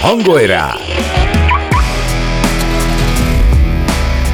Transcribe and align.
Hangolj 0.00 0.46
rá! 0.46 0.74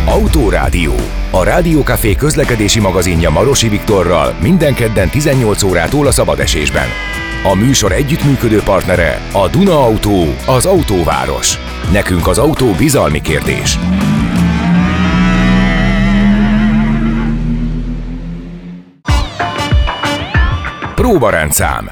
Autórádió. 0.06 0.94
A 1.30 1.44
Rádiókafé 1.44 2.14
közlekedési 2.14 2.80
magazinja 2.80 3.30
Marosi 3.30 3.68
Viktorral 3.68 4.36
minden 4.40 4.74
kedden 4.74 5.08
18 5.08 5.62
órától 5.62 6.06
a 6.06 6.10
szabadesésben. 6.10 6.86
A 7.44 7.54
műsor 7.54 7.92
együttműködő 7.92 8.60
partnere 8.62 9.20
a 9.32 9.48
Duna 9.48 9.84
Autó, 9.84 10.24
az 10.46 10.66
autóváros. 10.66 11.58
Nekünk 11.92 12.26
az 12.26 12.38
autó 12.38 12.70
bizalmi 12.70 13.20
kérdés. 13.20 13.78
Próbarendszám. 20.94 21.90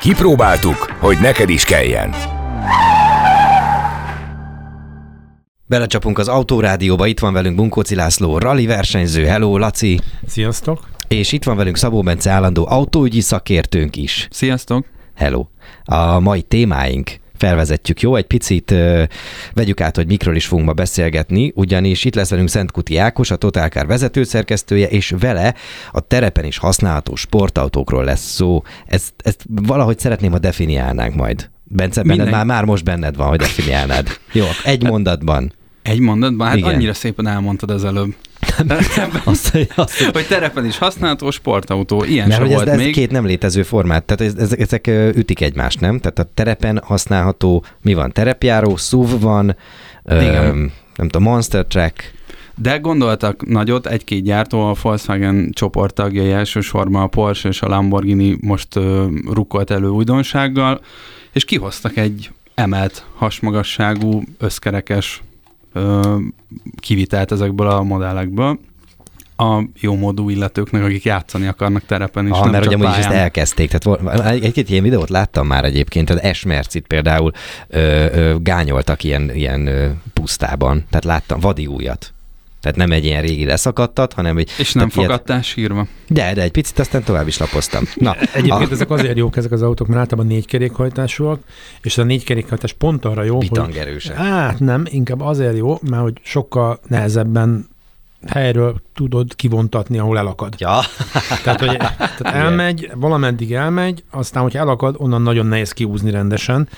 Kipróbáltuk, 0.00 0.92
hogy 0.98 1.18
neked 1.20 1.48
is 1.48 1.64
kelljen. 1.64 2.35
Belecsapunk 5.68 6.18
az 6.18 6.28
autórádióba, 6.28 7.06
itt 7.06 7.18
van 7.18 7.32
velünk 7.32 7.56
Bunkóci 7.56 7.94
László, 7.94 8.38
rally 8.38 8.66
versenyző, 8.66 9.24
hello 9.24 9.58
Laci! 9.58 10.00
Sziasztok! 10.26 10.88
És 11.08 11.32
itt 11.32 11.44
van 11.44 11.56
velünk 11.56 11.76
Szabó 11.76 12.02
Bence 12.02 12.30
állandó 12.30 12.66
autóügyi 12.68 13.20
szakértőnk 13.20 13.96
is. 13.96 14.28
Sziasztok! 14.30 14.86
Hello! 15.14 15.46
A 15.84 16.20
mai 16.20 16.42
témáink 16.42 17.20
felvezetjük, 17.36 18.00
jó? 18.00 18.16
Egy 18.16 18.26
picit 18.26 18.70
ö, 18.70 19.02
vegyük 19.52 19.80
át, 19.80 19.96
hogy 19.96 20.06
mikről 20.06 20.36
is 20.36 20.46
fogunk 20.46 20.66
ma 20.66 20.72
beszélgetni, 20.72 21.52
ugyanis 21.54 22.04
itt 22.04 22.14
lesz 22.14 22.30
velünk 22.30 22.70
Kuti 22.72 22.96
Ákos, 22.96 23.30
a 23.30 23.36
Totalkár 23.36 23.86
vezetőszerkesztője, 23.86 24.86
és 24.86 25.14
vele 25.18 25.54
a 25.92 26.00
terepen 26.00 26.44
is 26.44 26.58
használható 26.58 27.14
sportautókról 27.14 28.04
lesz 28.04 28.30
szó. 28.30 28.62
Ezt, 28.86 29.12
ezt 29.16 29.44
valahogy 29.48 29.98
szeretném, 29.98 30.30
ha 30.30 30.38
definiálnánk 30.38 31.14
majd. 31.14 31.50
Bence, 31.68 32.02
benned 32.02 32.16
Minden- 32.16 32.34
már, 32.34 32.44
már 32.44 32.64
most 32.64 32.84
benned 32.84 33.16
van, 33.16 33.28
hogy 33.28 33.38
definiálnád. 33.38 34.18
Jó, 34.32 34.44
egy 34.64 34.82
mondatban. 34.82 35.52
Egy 35.82 36.00
mondatban? 36.00 36.46
Hát 36.46 36.56
Igen. 36.56 36.74
annyira 36.74 36.94
szépen 36.94 37.26
elmondtad 37.26 37.70
az 37.70 37.84
előbb. 37.84 38.14
Azt, 39.24 39.58
azt, 39.74 40.02
hogy 40.02 40.26
terepen 40.26 40.66
is 40.66 40.78
használható 40.78 41.30
sportautó, 41.30 42.04
ilyen 42.04 42.28
Mert 42.28 42.40
sem 42.40 42.42
hogy 42.48 42.50
ez, 42.56 42.56
volt 42.64 42.68
ez 42.78 42.78
még. 42.84 42.92
két 42.92 43.10
nem 43.10 43.26
létező 43.26 43.62
formát, 43.62 44.04
tehát 44.04 44.34
ez, 44.34 44.42
ez, 44.42 44.52
ezek 44.58 44.86
ütik 45.14 45.40
egymást, 45.40 45.80
nem? 45.80 45.98
Tehát 46.00 46.18
a 46.18 46.30
terepen 46.34 46.80
használható, 46.84 47.64
mi 47.82 47.94
van? 47.94 48.12
Terepjáró, 48.12 48.76
SUV 48.76 49.20
van, 49.20 49.56
ö, 50.04 50.20
Igen. 50.20 50.72
nem 50.96 51.08
tudom, 51.08 51.22
Monster 51.22 51.64
Track, 51.66 52.12
De 52.58 52.78
gondoltak 52.78 53.46
nagyot, 53.46 53.86
egy-két 53.86 54.22
gyártó, 54.22 54.68
a 54.68 54.74
Volkswagen 54.82 55.50
csoport 55.52 55.94
tagjai 55.94 56.30
elsősorban 56.30 57.02
a 57.02 57.06
Porsche 57.06 57.48
és 57.48 57.62
a 57.62 57.68
Lamborghini 57.68 58.36
most 58.40 58.76
ö, 58.76 59.06
rukkolt 59.30 59.70
elő 59.70 59.88
újdonsággal, 59.88 60.80
és 61.32 61.44
kihoztak 61.44 61.96
egy 61.96 62.30
emelt 62.54 63.06
hasmagasságú, 63.14 64.22
összkerekes 64.38 65.22
ö, 65.72 66.16
kivitelt 66.80 67.32
ezekből 67.32 67.66
a 67.66 67.82
modellekből 67.82 68.58
a 69.36 69.62
jó 69.80 69.96
módú 69.96 70.28
illetőknek, 70.28 70.82
akik 70.82 71.04
játszani 71.04 71.46
akarnak 71.46 71.84
terepen 71.86 72.26
is, 72.26 72.32
ah, 72.32 72.40
nem 72.40 72.50
mert 72.50 72.64
csak 72.64 72.72
ugye 72.72 72.82
amúgy 72.82 72.92
is 72.92 72.98
ezt 72.98 73.08
pályán. 73.08 73.22
elkezdték. 73.22 73.70
Tehát 73.70 74.26
egy-két 74.42 74.70
ilyen 74.70 74.82
videót 74.82 75.08
láttam 75.08 75.46
már 75.46 75.64
egyébként, 75.64 76.06
tehát 76.06 76.24
Esmercit 76.24 76.86
például 76.86 77.32
ö, 77.68 77.78
ö, 78.12 78.34
gányoltak 78.40 79.04
ilyen, 79.04 79.34
ilyen 79.34 79.66
ö, 79.66 79.88
pusztában, 80.12 80.84
tehát 80.90 81.04
láttam 81.04 81.40
vadi 81.40 81.66
újat. 81.66 82.14
Tehát 82.66 82.80
nem 82.88 82.96
egy 82.96 83.04
ilyen 83.04 83.22
régi 83.22 83.44
leszakadtat, 83.44 84.12
hanem 84.12 84.36
egy... 84.38 84.50
És 84.58 84.72
nem 84.72 84.88
tehát 84.88 84.96
ilyet- 84.96 85.10
fogadtál 85.10 85.42
sírva. 85.42 85.86
De, 86.08 86.34
de 86.34 86.42
egy 86.42 86.50
picit 86.50 86.78
aztán 86.78 87.02
tovább 87.02 87.26
is 87.26 87.38
lapoztam. 87.38 87.84
Na, 87.94 88.14
Egyébként 88.34 88.70
a- 88.70 88.72
ezek 88.72 88.90
azért 88.90 89.16
jók 89.16 89.36
ezek 89.36 89.52
az 89.52 89.62
autók, 89.62 89.86
mert 89.86 90.00
általában 90.00 90.30
négy 90.30 90.46
kerékhajtásúak, 90.46 91.40
és 91.82 91.98
a 91.98 92.02
négy 92.02 92.24
kerékhajtás 92.24 92.72
pont 92.72 93.04
arra 93.04 93.22
jó, 93.22 93.36
hogy... 93.36 93.48
bitangerősek. 93.48 94.16
Hát 94.16 94.58
nem, 94.60 94.84
inkább 94.88 95.20
azért 95.20 95.56
jó, 95.56 95.78
mert 95.90 96.02
hogy 96.02 96.18
sokkal 96.22 96.80
nehezebben 96.88 97.68
helyről 98.28 98.80
tudod 98.94 99.34
kivontatni, 99.34 99.98
ahol 99.98 100.18
elakad. 100.18 100.54
Ja, 100.58 100.80
Tehát, 101.44 101.60
hogy 101.60 101.76
tehát 101.76 102.20
elmegy, 102.20 102.90
valameddig 102.94 103.52
elmegy, 103.52 104.04
aztán, 104.10 104.42
hogyha 104.42 104.58
elakad, 104.58 104.94
onnan 104.98 105.22
nagyon 105.22 105.46
nehéz 105.46 105.72
kiúzni 105.72 106.10
rendesen. 106.10 106.68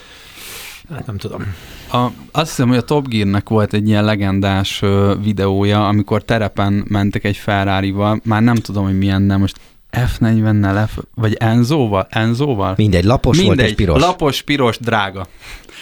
Hát 0.95 1.07
nem 1.07 1.17
tudom. 1.17 1.55
A, 1.93 2.07
azt 2.33 2.49
hiszem, 2.49 2.69
hogy 2.69 2.77
a 2.77 2.83
Top 2.83 3.09
Gear-nek 3.09 3.49
volt 3.49 3.73
egy 3.73 3.89
ilyen 3.89 4.05
legendás 4.05 4.83
ö, 4.83 5.15
videója, 5.23 5.89
amikor 5.89 6.23
terepen 6.23 6.85
mentek 6.89 7.25
egy 7.25 7.37
Ferrari-val, 7.37 8.21
már 8.25 8.43
nem 8.43 8.55
tudom, 8.55 8.85
hogy 8.85 8.99
milyen, 8.99 9.27
de 9.27 9.37
most 9.37 9.61
F40-nel, 9.93 10.89
F, 10.89 10.99
vagy 11.15 11.35
Enzo-val? 11.35 12.07
Enzo-val? 12.11 12.75
mindegy, 12.77 13.05
lapos 13.05 13.43
volt 13.43 13.61
és 13.61 13.75
piros. 13.75 14.01
lapos, 14.01 14.43
piros, 14.43 14.79
drága. 14.79 15.27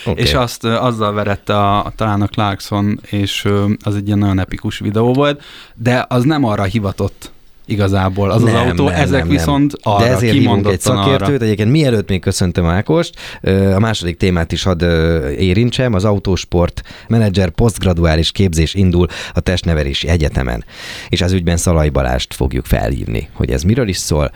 Oké. 0.05 0.23
És 0.23 0.35
azt 0.35 0.65
ö, 0.65 0.75
azzal 0.75 1.13
verette 1.13 1.59
a, 1.59 1.85
a, 1.85 1.93
talán 1.97 2.23
a 2.23 2.27
Clarkson, 2.27 3.01
és 3.11 3.45
ö, 3.45 3.73
az 3.83 3.95
egy 3.95 4.07
ilyen 4.07 4.19
nagyon 4.19 4.39
epikus 4.39 4.79
videó 4.79 5.13
volt, 5.13 5.43
de 5.75 6.07
az 6.09 6.25
nem 6.25 6.45
arra 6.45 6.63
hivatott 6.63 7.35
igazából 7.67 8.31
az 8.31 8.43
Nem, 8.43 8.55
az 8.55 8.61
autó, 8.61 8.85
nem, 8.89 9.01
ezek 9.01 9.21
nem, 9.21 9.29
viszont 9.29 9.73
arra, 9.83 10.05
De 10.05 10.11
ezért 10.11 10.33
hívunk 10.33 10.67
egy 10.67 10.81
szakértőt. 10.81 11.29
arra. 11.29 11.45
Egyébként 11.45 11.71
mielőtt 11.71 12.09
még 12.09 12.21
köszöntöm 12.21 12.65
Ákost, 12.67 13.15
a 13.75 13.79
második 13.79 14.17
témát 14.17 14.53
is 14.53 14.63
hadd 14.63 14.83
érintsem. 15.39 15.95
Az 15.95 16.05
autósport 16.05 16.83
menedzser 17.09 17.51
posztgraduális 17.51 18.33
képzés 18.33 18.75
indul 18.75 19.07
a 19.35 19.41
testnevelési 19.41 20.09
egyetemen. 20.09 20.65
És 21.09 21.21
az 21.23 21.33
ügyben 21.33 21.57
Szalai 21.57 21.89
Balást 21.89 22.35
fogjuk 22.35 22.65
felhívni, 22.65 23.29
hogy 23.33 23.51
ez 23.51 23.63
miről 23.63 23.89
is 23.89 23.97
szól, 23.97 24.31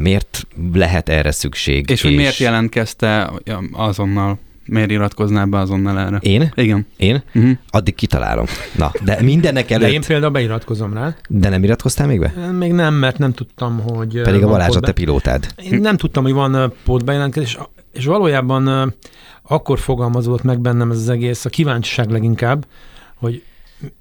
miért 0.00 0.46
lehet 0.72 1.08
erre 1.08 1.30
szükség. 1.30 1.90
És 1.90 2.02
hogy 2.02 2.14
miért 2.14 2.36
jelentkezte 2.36 3.30
azonnal, 3.72 4.38
miért 4.70 4.90
iratkoznál 4.90 5.46
be 5.46 5.58
azonnal 5.58 5.98
erre? 5.98 6.18
Én? 6.20 6.52
Igen. 6.54 6.86
Én? 6.96 7.22
Uh-huh. 7.34 7.50
Addig 7.70 7.94
kitalálom. 7.94 8.44
Na, 8.76 8.92
de 9.04 9.22
mindennek 9.22 9.68
De 9.68 9.74
én 9.74 9.82
előtt... 9.82 10.06
például 10.06 10.32
beiratkozom 10.32 10.94
rá. 10.94 11.16
De 11.28 11.48
nem 11.48 11.62
iratkoztál 11.62 12.06
még 12.06 12.20
be? 12.20 12.50
Még 12.58 12.72
nem, 12.72 12.94
mert 12.94 13.18
nem 13.18 13.32
tudtam, 13.32 13.80
hogy... 13.80 14.20
Pedig 14.22 14.42
a 14.42 14.48
Balázs 14.48 14.76
a 14.76 14.80
te 14.80 14.92
pilótád. 14.92 15.46
Én 15.70 15.80
nem 15.80 15.96
tudtam, 15.96 16.22
hogy 16.22 16.32
van 16.32 16.72
pótbejelentkezés, 16.84 17.58
és 17.92 18.04
valójában 18.04 18.94
akkor 19.42 19.78
fogalmazódott 19.78 20.42
meg 20.42 20.60
bennem 20.60 20.90
ez 20.90 20.96
az 20.96 21.08
egész, 21.08 21.44
a 21.44 21.48
kíváncsiság 21.48 22.10
leginkább, 22.10 22.66
hogy 23.14 23.42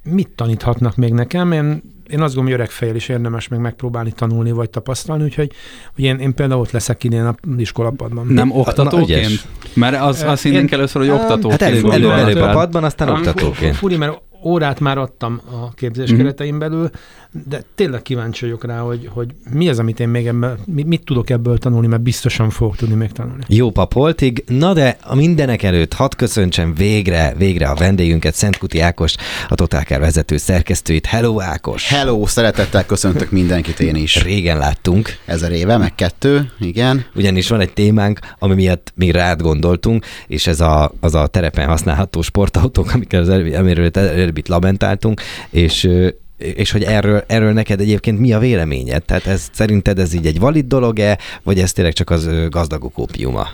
mit 0.03 0.29
taníthatnak 0.35 0.95
még 0.95 1.13
nekem. 1.13 1.51
Én, 1.51 1.81
én 2.09 2.21
azt 2.21 2.35
gondolom, 2.35 2.43
hogy 2.45 2.53
öreg 2.53 2.69
fejjel 2.69 2.95
is 2.95 3.09
érdemes 3.09 3.47
még 3.47 3.59
megpróbálni 3.59 4.11
tanulni 4.11 4.51
vagy 4.51 4.69
tapasztalni, 4.69 5.23
úgyhogy 5.23 5.51
hogy 5.95 6.03
én, 6.03 6.17
én 6.17 6.33
például 6.33 6.61
ott 6.61 6.71
leszek 6.71 7.03
idén 7.03 7.25
a 7.25 7.35
iskolapadban. 7.57 8.27
Nem 8.27 8.47
Na, 8.47 8.53
oktatóként? 8.55 9.09
ügyes. 9.27 9.45
Mert 9.73 10.01
az, 10.01 10.23
azt 10.23 10.45
Én- 10.45 10.51
hinnénk 10.51 10.71
először, 10.71 11.01
hogy 11.01 11.11
oktatóként. 11.11 11.61
Hát 11.61 11.69
előbb, 11.71 11.85
előbb, 11.91 12.09
előbb 12.11 12.41
a 12.41 12.51
padban, 12.51 12.83
aztán 12.83 13.07
Ah, 13.07 13.17
oktatóként. 13.17 13.75
Furi, 13.75 13.97
mert 13.97 14.21
órát 14.43 14.79
már 14.79 14.97
adtam 14.97 15.41
a 15.51 15.73
képzés 15.73 16.09
Mhm. 16.09 16.17
keretein 16.17 16.59
belül, 16.59 16.89
de 17.49 17.61
tényleg 17.75 18.01
kíváncsi 18.01 18.45
vagyok 18.45 18.65
rá, 18.65 18.79
hogy, 18.79 19.09
hogy 19.13 19.27
mi 19.53 19.69
az, 19.69 19.79
amit 19.79 19.99
én 19.99 20.07
még 20.09 20.27
ebben, 20.27 20.57
mit, 20.65 20.85
mit 20.85 21.03
tudok 21.03 21.29
ebből 21.29 21.57
tanulni, 21.57 21.87
mert 21.87 22.01
biztosan 22.01 22.49
fogok 22.49 22.75
tudni 22.75 22.95
még 22.95 23.11
tanulni. 23.11 23.43
Jó 23.47 23.69
papoltig. 23.71 24.43
Na 24.47 24.73
de 24.73 24.97
a 25.03 25.15
mindenek 25.15 25.63
előtt 25.63 25.93
hadd 25.93 26.11
köszöntsem 26.17 26.73
végre, 26.73 27.33
végre 27.37 27.67
a 27.69 27.75
vendégünket, 27.75 28.33
Szent 28.35 28.57
Kuti 28.57 28.79
Ákos, 28.79 29.15
a 29.49 29.55
Totálkár 29.55 29.99
vezető 29.99 30.37
szerkesztőit. 30.37 31.05
Hello 31.05 31.41
Ákos! 31.41 31.87
Hello, 31.89 32.25
szeretettel 32.25 32.85
köszöntök 32.85 33.31
mindenkit 33.31 33.79
én 33.79 33.95
is. 33.95 34.23
Régen 34.23 34.57
láttunk, 34.57 35.09
Ezer 35.25 35.51
éve, 35.51 35.77
meg 35.77 35.95
kettő, 35.95 36.51
igen. 36.59 37.05
ugyanis 37.15 37.49
van 37.49 37.59
egy 37.59 37.73
témánk, 37.73 38.19
ami 38.39 38.53
miatt 38.53 38.91
mi 38.95 39.11
rád 39.11 39.41
gondoltunk, 39.41 40.05
és 40.27 40.47
ez 40.47 40.59
a, 40.59 40.91
az 40.99 41.15
a 41.15 41.27
terepen 41.27 41.67
használható 41.67 42.21
sportautók, 42.21 42.93
amikkel 42.93 43.21
az 43.21 43.29
amiről 43.29 43.91
előbb 44.29 44.47
lamentáltunk, 44.47 45.21
és 45.49 45.89
és 46.39 46.71
hogy 46.71 46.83
erről, 46.83 47.23
erről 47.27 47.53
neked 47.53 47.79
egyébként 47.79 48.19
mi 48.19 48.33
a 48.33 48.39
véleményed? 48.39 49.03
Tehát 49.03 49.25
ez, 49.25 49.49
szerinted 49.51 49.99
ez 49.99 50.13
így 50.13 50.25
egy 50.25 50.39
valid 50.39 50.65
dolog-e, 50.65 51.17
vagy 51.43 51.59
ez 51.59 51.71
tényleg 51.71 51.93
csak 51.93 52.09
az 52.09 52.29
gazdagok 52.49 52.97
ópiuma? 52.97 53.47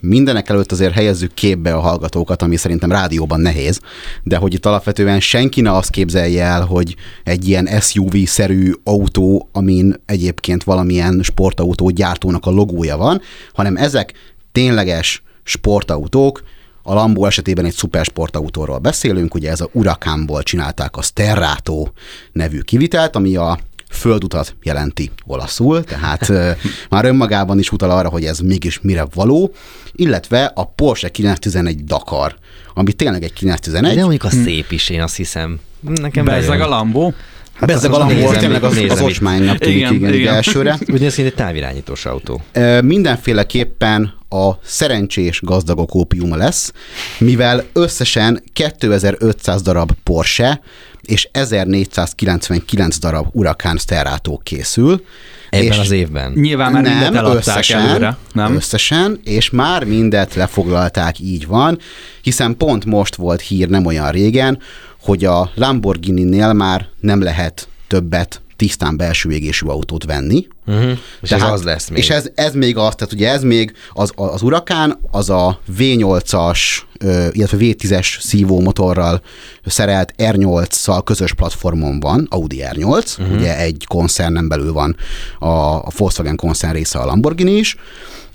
Mindenek 0.00 0.48
előtt 0.48 0.72
azért 0.72 0.92
helyezzük 0.92 1.34
képbe 1.34 1.74
a 1.74 1.80
hallgatókat, 1.80 2.42
ami 2.42 2.56
szerintem 2.56 2.92
rádióban 2.92 3.40
nehéz, 3.40 3.80
de 4.22 4.36
hogy 4.36 4.54
itt 4.54 4.66
alapvetően 4.66 5.20
senki 5.20 5.60
ne 5.60 5.72
azt 5.72 5.90
képzelje 5.90 6.44
el, 6.44 6.64
hogy 6.64 6.96
egy 7.24 7.48
ilyen 7.48 7.68
SUV-szerű 7.80 8.72
autó, 8.84 9.48
amin 9.52 9.94
egyébként 10.06 10.64
valamilyen 10.64 11.20
sportautó 11.22 11.90
gyártónak 11.90 12.46
a 12.46 12.50
logója 12.50 12.96
van, 12.96 13.20
hanem 13.52 13.76
ezek 13.76 14.12
tényleges 14.52 15.22
sportautók, 15.42 16.42
a 16.82 16.94
Lambo 16.94 17.24
esetében 17.24 17.64
egy 17.64 17.74
szupersportautóról 17.74 18.78
beszélünk, 18.78 19.34
ugye 19.34 19.50
ez 19.50 19.60
a 19.60 19.68
Huracanból 19.72 20.42
csinálták 20.42 20.96
a 20.96 21.02
Sterrato 21.02 21.88
nevű 22.32 22.60
kivitelt, 22.60 23.16
ami 23.16 23.36
a 23.36 23.58
földutat 23.90 24.54
jelenti 24.62 25.10
olaszul, 25.26 25.84
tehát 25.84 26.28
már 26.90 27.04
önmagában 27.04 27.58
is 27.58 27.72
utal 27.72 27.90
arra, 27.90 28.08
hogy 28.08 28.24
ez 28.24 28.38
mégis 28.38 28.80
mire 28.80 29.06
való, 29.14 29.52
illetve 29.92 30.52
a 30.54 30.64
Porsche 30.64 31.08
911 31.08 31.84
Dakar, 31.84 32.34
ami 32.74 32.92
tényleg 32.92 33.22
egy 33.22 33.32
911. 33.32 33.94
De 33.94 34.00
mondjuk 34.00 34.24
a 34.24 34.30
szép 34.30 34.72
is, 34.72 34.88
én 34.88 35.02
azt 35.02 35.16
hiszem. 35.16 35.60
Nekem 35.80 36.24
bejön. 36.24 36.60
a 36.60 36.68
Lambó. 36.68 37.14
Hát 37.54 37.68
Bezzeg 37.68 37.92
a 37.92 37.98
Lamborghini 37.98 38.24
nézem, 38.24 38.40
tényleg 38.40 38.64
az, 38.64 38.98
az 38.98 39.00
ocsmánynak 39.00 39.58
tűnik, 39.58 39.76
Igen, 39.76 39.94
igen, 39.94 40.14
igen, 40.14 40.34
elsőre. 40.34 40.78
Ugye 40.92 41.06
ez 41.06 41.18
egy 41.18 41.34
távirányítós 41.34 42.06
autó. 42.06 42.42
Ö, 42.52 42.80
Mindenféleképpen 42.80 44.14
a 44.28 44.52
szerencsés 44.62 45.40
gazdagok 45.42 45.94
ópiuma 45.94 46.36
lesz, 46.36 46.72
mivel 47.18 47.64
összesen 47.72 48.42
2500 48.52 49.62
darab 49.62 49.90
Porsche 50.02 50.60
és 51.02 51.28
1499 51.32 52.98
darab 52.98 53.32
Huracan 53.32 53.78
Sterato 53.78 54.38
készül. 54.38 55.04
Ebben 55.50 55.66
és 55.66 55.78
az 55.78 55.90
évben. 55.90 56.32
Nyilván 56.32 56.72
már 56.72 56.82
mindet 56.82 57.00
nem, 57.00 57.16
eladták 57.16 57.56
összesen, 57.56 57.80
előre, 57.80 58.16
nem? 58.32 58.54
összesen, 58.54 59.20
és 59.24 59.50
már 59.50 59.84
mindet 59.84 60.34
lefoglalták, 60.34 61.18
így 61.18 61.46
van, 61.46 61.78
hiszen 62.22 62.56
pont 62.56 62.84
most 62.84 63.14
volt 63.14 63.40
hír 63.40 63.68
nem 63.68 63.86
olyan 63.86 64.10
régen, 64.10 64.58
hogy 65.02 65.24
a 65.24 65.50
Lamborghini-nél 65.54 66.52
már 66.52 66.88
nem 67.00 67.22
lehet 67.22 67.68
többet 67.86 68.42
tisztán 68.56 68.96
belső 68.96 69.30
égésű 69.30 69.66
autót 69.66 70.04
venni. 70.04 70.46
Uh-huh. 70.66 70.98
És 71.20 71.30
ez 71.30 71.42
az 71.42 71.62
lesz 71.62 71.88
még. 71.88 71.98
És 71.98 72.10
ez, 72.10 72.30
ez 72.34 72.54
még 72.54 72.76
az, 72.76 72.94
tehát 72.94 73.12
ugye 73.12 73.30
ez 73.30 73.42
még 73.42 73.74
az, 73.92 74.12
az 74.14 74.42
Urakán, 74.42 74.98
az 75.10 75.30
a 75.30 75.60
V8-as, 75.78 76.60
ö, 76.98 77.26
illetve 77.30 77.56
V10-es 77.60 78.20
szívó 78.20 78.60
motorral 78.60 79.22
szerelt 79.64 80.14
R8-szal 80.18 81.00
közös 81.04 81.34
platformon 81.34 82.00
van, 82.00 82.26
Audi 82.30 82.62
R8, 82.72 83.18
uh-huh. 83.18 83.36
ugye 83.36 83.58
egy 83.58 83.84
koncernen 83.88 84.48
belül 84.48 84.72
van 84.72 84.96
a, 85.38 85.46
a 85.74 85.90
Volkswagen 85.96 86.36
koncern 86.36 86.72
része 86.72 86.98
a 86.98 87.04
Lamborghini 87.04 87.52
is, 87.52 87.76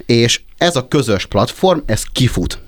és 0.06 0.42
ez 0.58 0.76
a 0.76 0.88
közös 0.88 1.26
platform, 1.26 1.80
ez 1.86 2.04
kifut 2.12 2.60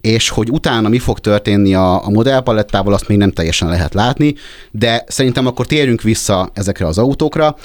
és 0.00 0.28
hogy 0.28 0.50
utána 0.50 0.88
mi 0.88 0.98
fog 0.98 1.18
történni 1.18 1.74
a, 1.74 2.06
a 2.06 2.10
modellpalettával, 2.10 2.92
azt 2.92 3.08
még 3.08 3.18
nem 3.18 3.32
teljesen 3.32 3.68
lehet 3.68 3.94
látni, 3.94 4.34
de 4.70 5.04
szerintem 5.08 5.46
akkor 5.46 5.66
térjünk 5.66 6.02
vissza 6.02 6.50
ezekre 6.54 6.86
az 6.86 6.98
autókra. 6.98 7.56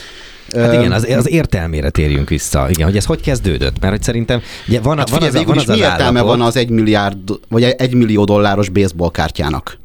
Hát 0.56 0.74
igen, 0.74 0.92
az, 0.92 1.04
az 1.04 1.30
értelmére 1.30 1.90
térjünk 1.90 2.30
vissza. 2.30 2.70
Igen, 2.70 2.86
hogy 2.86 2.98
ez 2.98 3.06
hogy 3.06 3.22
kezdődött? 3.22 3.80
Mert 3.80 3.94
hogy 3.94 4.04
szerintem 4.04 4.42
ugye 4.68 4.80
van, 4.80 4.98
Hát 4.98 5.10
van, 5.10 5.20
figyelj, 5.20 5.40
az, 5.40 5.48
van 5.48 5.56
is 5.56 5.62
az 5.62 5.68
mi 5.68 5.74
az 5.74 5.80
értelme 5.80 6.20
állapot, 6.20 6.38
van 6.38 6.48
az 6.48 6.56
egy 6.56 6.70
milliárd, 6.70 7.18
vagy 7.50 7.64
egy 7.64 7.94
millió 7.94 8.24
dolláros 8.24 8.70
baseball 8.70 9.12
kártyának? 9.12 9.78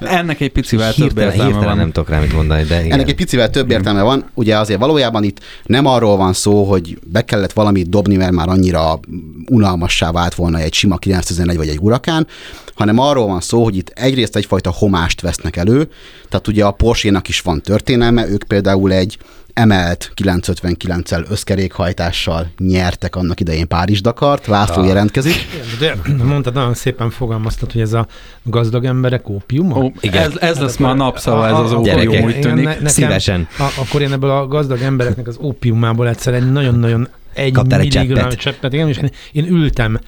Ennek 0.00 0.40
egy 0.40 0.52
picivel 0.52 0.92
több 0.92 1.02
hirtelen, 1.02 1.30
értelme 1.30 1.50
hirtelen 1.50 1.68
van. 1.68 1.76
nem 1.76 1.92
tudok 1.92 2.08
rá 2.08 2.20
mit 2.20 2.32
mondani, 2.32 2.62
de 2.62 2.78
igen. 2.78 2.92
Ennek 2.92 3.08
egy 3.08 3.14
picivel 3.14 3.50
több 3.50 3.70
értelme 3.70 4.02
van. 4.02 4.24
Ugye 4.34 4.58
azért 4.58 4.80
valójában 4.80 5.24
itt 5.24 5.40
nem 5.64 5.86
arról 5.86 6.16
van 6.16 6.32
szó, 6.32 6.64
hogy 6.64 6.98
be 7.04 7.24
kellett 7.24 7.52
valamit 7.52 7.88
dobni, 7.88 8.16
mert 8.16 8.32
már 8.32 8.48
annyira 8.48 9.00
unalmassá 9.46 10.10
vált 10.10 10.34
volna 10.34 10.58
egy 10.58 10.74
sima 10.74 10.96
911 10.96 11.56
vagy 11.56 11.68
egy 11.68 11.78
urakán, 11.80 12.26
hanem 12.74 12.98
arról 12.98 13.26
van 13.26 13.40
szó, 13.40 13.64
hogy 13.64 13.76
itt 13.76 13.88
egyrészt 13.94 14.36
egyfajta 14.36 14.70
homást 14.70 15.20
vesznek 15.20 15.56
elő, 15.56 15.88
tehát 16.28 16.48
ugye 16.48 16.64
a 16.64 16.70
Porsche-nak 16.70 17.28
is 17.28 17.40
van 17.40 17.60
történelme, 17.60 18.28
ők 18.28 18.44
például 18.44 18.92
egy 18.92 19.18
emelt 19.54 20.12
959-el 20.22 21.24
összkerékhajtással 21.30 22.50
nyertek 22.58 23.16
annak 23.16 23.40
idején 23.40 23.68
Párizs-Dakart, 23.68 24.46
László 24.46 24.82
Ah. 24.82 24.88
jelentkezik. 24.88 25.34
De 25.78 25.94
mondtad, 26.24 26.54
nagyon 26.54 26.74
szépen 26.74 27.10
fogalmaztad, 27.10 27.72
hogy 27.72 27.80
ez 27.80 27.92
a 27.92 28.06
gazdag 28.42 28.84
emberek 28.84 29.28
ópiuma? 29.28 29.76
Ó, 29.78 29.90
Igen. 30.00 30.22
ez, 30.22 30.36
ez 30.40 30.58
lesz 30.58 30.76
ma 30.76 30.90
a 30.90 30.94
napszava, 30.94 31.46
ez 31.46 31.58
az 31.58 31.72
ópium, 31.72 32.24
úgy 32.24 32.40
tűnik. 32.40 32.64
ne- 32.64 32.70
nekem- 32.70 32.86
Szívesen. 32.86 33.48
A, 33.58 33.62
akkor 33.80 34.02
én 34.02 34.12
ebből 34.12 34.30
a 34.30 34.46
gazdag 34.46 34.80
embereknek 34.80 35.26
az 35.26 35.38
ópiumából 35.40 36.08
egyszer 36.08 36.34
egy 36.34 36.52
nagyon-nagyon 36.52 37.08
egy 37.34 37.52
Kaptál 37.52 37.80
egy 37.80 37.94
milligram 37.94 38.22
cseppet? 38.28 38.38
cseppet. 38.40 38.72
Igen, 38.72 38.88
és 38.88 38.96
én, 38.96 39.10
én 39.32 39.46
ültem 39.46 39.98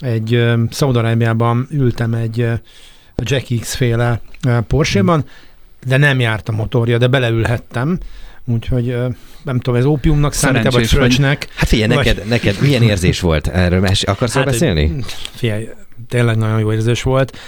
egy 0.00 0.34
uh, 0.34 0.52
Szaudarábiában 0.70 1.66
ültem 1.70 2.14
egy 2.14 2.40
uh, 2.40 2.52
Jack 3.16 3.60
X 3.60 3.74
féle 3.74 4.20
uh, 4.46 4.58
Porsche-ban, 4.58 5.24
de 5.86 5.96
nem 5.96 6.20
járt 6.20 6.48
a 6.48 6.52
motorja, 6.52 6.98
de 6.98 7.06
beleülhettem. 7.06 7.98
Úgyhogy 8.44 8.96
nem 9.42 9.58
tudom, 9.60 9.80
ez 9.80 9.84
ópiumnak 9.84 10.32
számít 10.32 10.72
vagy 10.72 10.86
fröccsnek. 10.86 11.48
Hát 11.54 11.68
figyelj, 11.68 11.94
Vagy- 11.94 12.04
neked, 12.06 12.28
neked 12.28 12.56
milyen 12.60 12.82
érzés 12.82 13.20
volt 13.20 13.46
erről? 13.46 13.88
Akarsz 14.04 14.34
hát, 14.34 14.44
beszélni? 14.44 14.94
Figyelj, 15.34 15.68
tényleg 16.08 16.36
nagyon 16.36 16.58
jó 16.58 16.72
érzés 16.72 17.02
volt. 17.02 17.38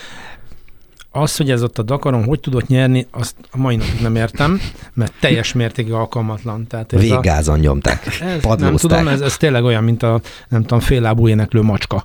Az, 1.11 1.37
hogy 1.37 1.51
ez 1.51 1.63
ott 1.63 1.79
a 1.79 1.83
Dakaron 1.83 2.25
hogy 2.25 2.41
tudott 2.41 2.67
nyerni, 2.67 3.07
azt 3.11 3.35
a 3.51 3.57
mai 3.57 3.77
napig 3.77 4.01
nem 4.01 4.17
értem, 4.17 4.61
mert 4.95 5.13
teljes 5.21 5.53
mértékig 5.53 5.93
alkalmatlan. 5.93 6.67
Tehát 6.67 6.93
ez 6.93 6.99
a, 6.99 7.03
Véggázon 7.03 7.59
nyomták. 7.59 8.07
ez, 8.07 8.43
nem 8.59 8.77
tudom, 8.77 9.09
ez, 9.09 9.21
ez 9.21 9.37
tényleg 9.37 9.65
olyan, 9.65 9.85
mint 9.85 10.03
a 10.03 10.21
nem 10.49 10.61
tudom, 10.61 10.81
féllábú 10.81 11.29
éneklő 11.29 11.63
macska. 11.63 12.05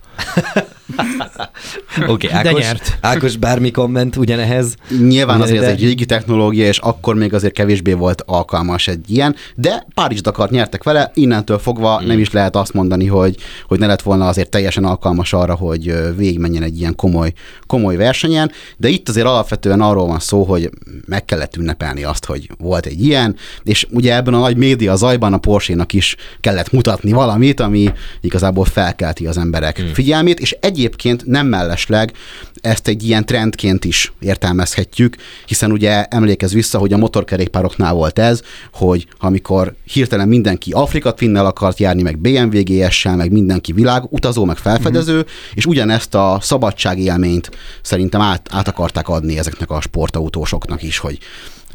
Oké, 2.07 2.27
De 2.27 2.33
Ákos, 2.33 2.61
nyert. 2.61 2.97
Ákos, 3.01 3.37
bármi 3.37 3.71
komment 3.71 4.15
ugyanehhez? 4.15 4.75
Nyilván 5.07 5.41
azért 5.41 5.59
de- 5.59 5.65
ez 5.65 5.71
egy 5.71 5.83
régi 5.83 6.05
technológia, 6.05 6.67
és 6.67 6.77
akkor 6.77 7.15
még 7.15 7.33
azért 7.33 7.53
kevésbé 7.53 7.93
volt 7.93 8.23
alkalmas 8.25 8.87
egy 8.87 9.11
ilyen, 9.11 9.35
de 9.55 9.85
Párizs 9.93 10.21
Dakart 10.21 10.51
nyertek 10.51 10.83
vele, 10.83 11.11
innentől 11.13 11.59
fogva 11.59 12.01
nem 12.01 12.19
is 12.19 12.31
lehet 12.31 12.55
azt 12.55 12.73
mondani, 12.73 13.05
hogy, 13.05 13.35
hogy 13.67 13.79
ne 13.79 13.85
lett 13.85 14.01
volna 14.01 14.27
azért 14.27 14.49
teljesen 14.49 14.83
alkalmas 14.83 15.33
arra, 15.33 15.55
hogy 15.55 16.15
végigmenjen 16.15 16.63
egy 16.63 16.79
ilyen 16.79 16.95
komoly, 16.95 17.33
komoly 17.67 17.95
versenyen, 17.95 18.51
de 18.77 18.87
itt 18.87 19.09
azért 19.09 19.25
alapvetően 19.25 19.81
arról 19.81 20.07
van 20.07 20.19
szó, 20.19 20.43
hogy 20.43 20.69
meg 21.05 21.25
kellett 21.25 21.55
ünnepelni 21.55 22.03
azt, 22.03 22.25
hogy 22.25 22.49
volt 22.57 22.85
egy 22.85 23.03
ilyen, 23.05 23.35
és 23.63 23.87
ugye 23.91 24.15
ebben 24.15 24.33
a 24.33 24.39
nagy 24.39 24.57
média 24.57 24.95
zajban 24.95 25.33
a 25.33 25.37
Porsche-nak 25.37 25.93
is 25.93 26.15
kellett 26.41 26.71
mutatni 26.71 27.11
valamit, 27.11 27.59
ami 27.59 27.89
igazából 28.21 28.65
felkelti 28.65 29.27
az 29.27 29.37
emberek 29.37 29.77
hmm. 29.79 29.93
figyelmét, 29.93 30.39
és 30.39 30.55
egyébként 30.79 31.25
nem 31.25 31.47
mellesleg 31.47 32.13
ezt 32.61 32.87
egy 32.87 33.03
ilyen 33.03 33.25
trendként 33.25 33.85
is 33.85 34.13
értelmezhetjük, 34.19 35.15
hiszen 35.45 35.71
ugye 35.71 36.03
emlékez 36.03 36.53
vissza, 36.53 36.77
hogy 36.77 36.93
a 36.93 36.97
motorkerékpároknál 36.97 37.93
volt 37.93 38.19
ez, 38.19 38.41
hogy 38.73 39.07
amikor 39.19 39.73
hirtelen 39.83 40.27
mindenki 40.27 40.71
Afrika 40.71 41.13
Twinnel 41.13 41.45
akart 41.45 41.79
járni, 41.79 42.01
meg 42.01 42.17
BMW 42.17 42.63
GS-sel, 42.63 43.15
meg 43.15 43.31
mindenki 43.31 43.71
világutazó, 43.71 44.45
meg 44.45 44.57
felfedező, 44.57 45.17
mm. 45.17 45.53
és 45.53 45.65
ugyanezt 45.65 46.15
a 46.15 46.39
szabadságélményt 46.41 47.51
szerintem 47.81 48.21
át, 48.21 48.49
át 48.51 48.67
akarták 48.67 49.09
adni 49.09 49.37
ezeknek 49.37 49.69
a 49.69 49.81
sportautósoknak 49.81 50.83
is, 50.83 50.97
hogy 50.97 51.17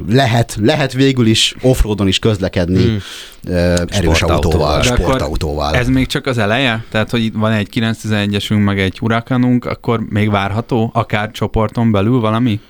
lehet, 0.08 0.56
lehet 0.60 0.92
végül 0.92 1.26
is 1.26 1.54
offroadon 1.60 2.08
is 2.08 2.18
közlekedni 2.18 2.84
mm. 2.84 2.96
erős 3.86 4.16
Sportautóval. 4.16 4.34
autóval, 4.34 4.80
De 4.80 5.02
sportautóval. 5.02 5.74
Ez 5.74 5.88
még 5.88 6.06
csak 6.06 6.26
az 6.26 6.38
eleje? 6.38 6.84
Tehát, 6.90 7.10
hogy 7.10 7.24
itt 7.24 7.34
van 7.34 7.52
egy 7.52 7.68
911-esünk, 7.74 8.64
meg 8.64 8.80
egy 8.80 8.98
Huracanunk, 8.98 9.64
akkor 9.64 10.00
még 10.08 10.30
várható, 10.30 10.90
akár 10.94 11.30
csoporton 11.30 11.90
belül 11.90 12.20
valami? 12.20 12.60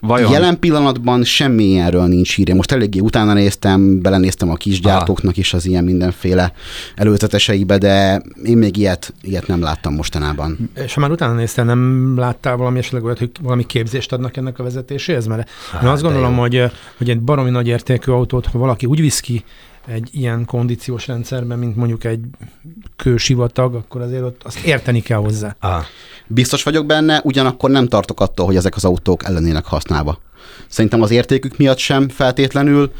Vajon? 0.00 0.30
Jelen 0.30 0.58
pillanatban 0.58 1.24
semmi 1.24 1.64
ilyenről 1.64 2.06
nincs 2.06 2.34
hír. 2.34 2.48
Én 2.48 2.56
most 2.56 2.72
eléggé 2.72 2.98
utána 2.98 3.32
néztem, 3.32 4.00
belenéztem 4.00 4.50
a 4.50 4.54
kisgyártóknak 4.54 5.36
is 5.36 5.54
az 5.54 5.66
ilyen 5.66 5.84
mindenféle 5.84 6.52
előzeteseibe, 6.94 7.78
de 7.78 8.22
én 8.44 8.56
még 8.56 8.76
ilyet, 8.76 9.14
ilyet 9.22 9.46
nem 9.46 9.62
láttam 9.62 9.94
mostanában. 9.94 10.70
És 10.84 10.94
ha 10.94 11.00
már 11.00 11.10
utána 11.10 11.34
néztél, 11.34 11.64
nem 11.64 12.14
láttál 12.16 12.56
valami 12.56 12.78
esetleg 12.78 13.04
olyat, 13.04 13.18
hogy 13.18 13.30
valami 13.40 13.66
képzést 13.66 14.12
adnak 14.12 14.36
ennek 14.36 14.58
a 14.58 14.62
vezetéséhez? 14.62 15.26
Mert 15.26 15.50
hát, 15.72 15.82
én 15.82 15.88
azt 15.88 16.02
gondolom, 16.02 16.34
jó. 16.34 16.40
hogy, 16.40 16.62
hogy 16.98 17.10
egy 17.10 17.20
baromi 17.20 17.50
nagy 17.50 17.66
értékű 17.66 18.12
autót, 18.12 18.46
ha 18.46 18.58
valaki 18.58 18.86
úgy 18.86 19.00
visz 19.00 19.20
ki 19.20 19.44
egy 19.88 20.08
ilyen 20.12 20.44
kondíciós 20.44 21.06
rendszerben, 21.06 21.58
mint 21.58 21.76
mondjuk 21.76 22.04
egy 22.04 22.20
kősivatag, 22.96 23.74
akkor 23.74 24.00
azért 24.00 24.22
ott 24.22 24.42
azt 24.44 24.58
érteni 24.64 25.00
kell 25.00 25.18
hozzá. 25.18 25.56
Ah, 25.60 25.82
Biztos 26.26 26.62
vagyok 26.62 26.86
benne, 26.86 27.20
ugyanakkor 27.24 27.70
nem 27.70 27.86
tartok 27.88 28.20
attól, 28.20 28.46
hogy 28.46 28.56
ezek 28.56 28.76
az 28.76 28.84
autók 28.84 29.24
ellenének 29.24 29.64
használva. 29.64 30.18
Szerintem 30.66 31.02
az 31.02 31.10
értékük 31.10 31.56
miatt 31.56 31.78
sem 31.78 32.08
feltétlenül, 32.08 32.92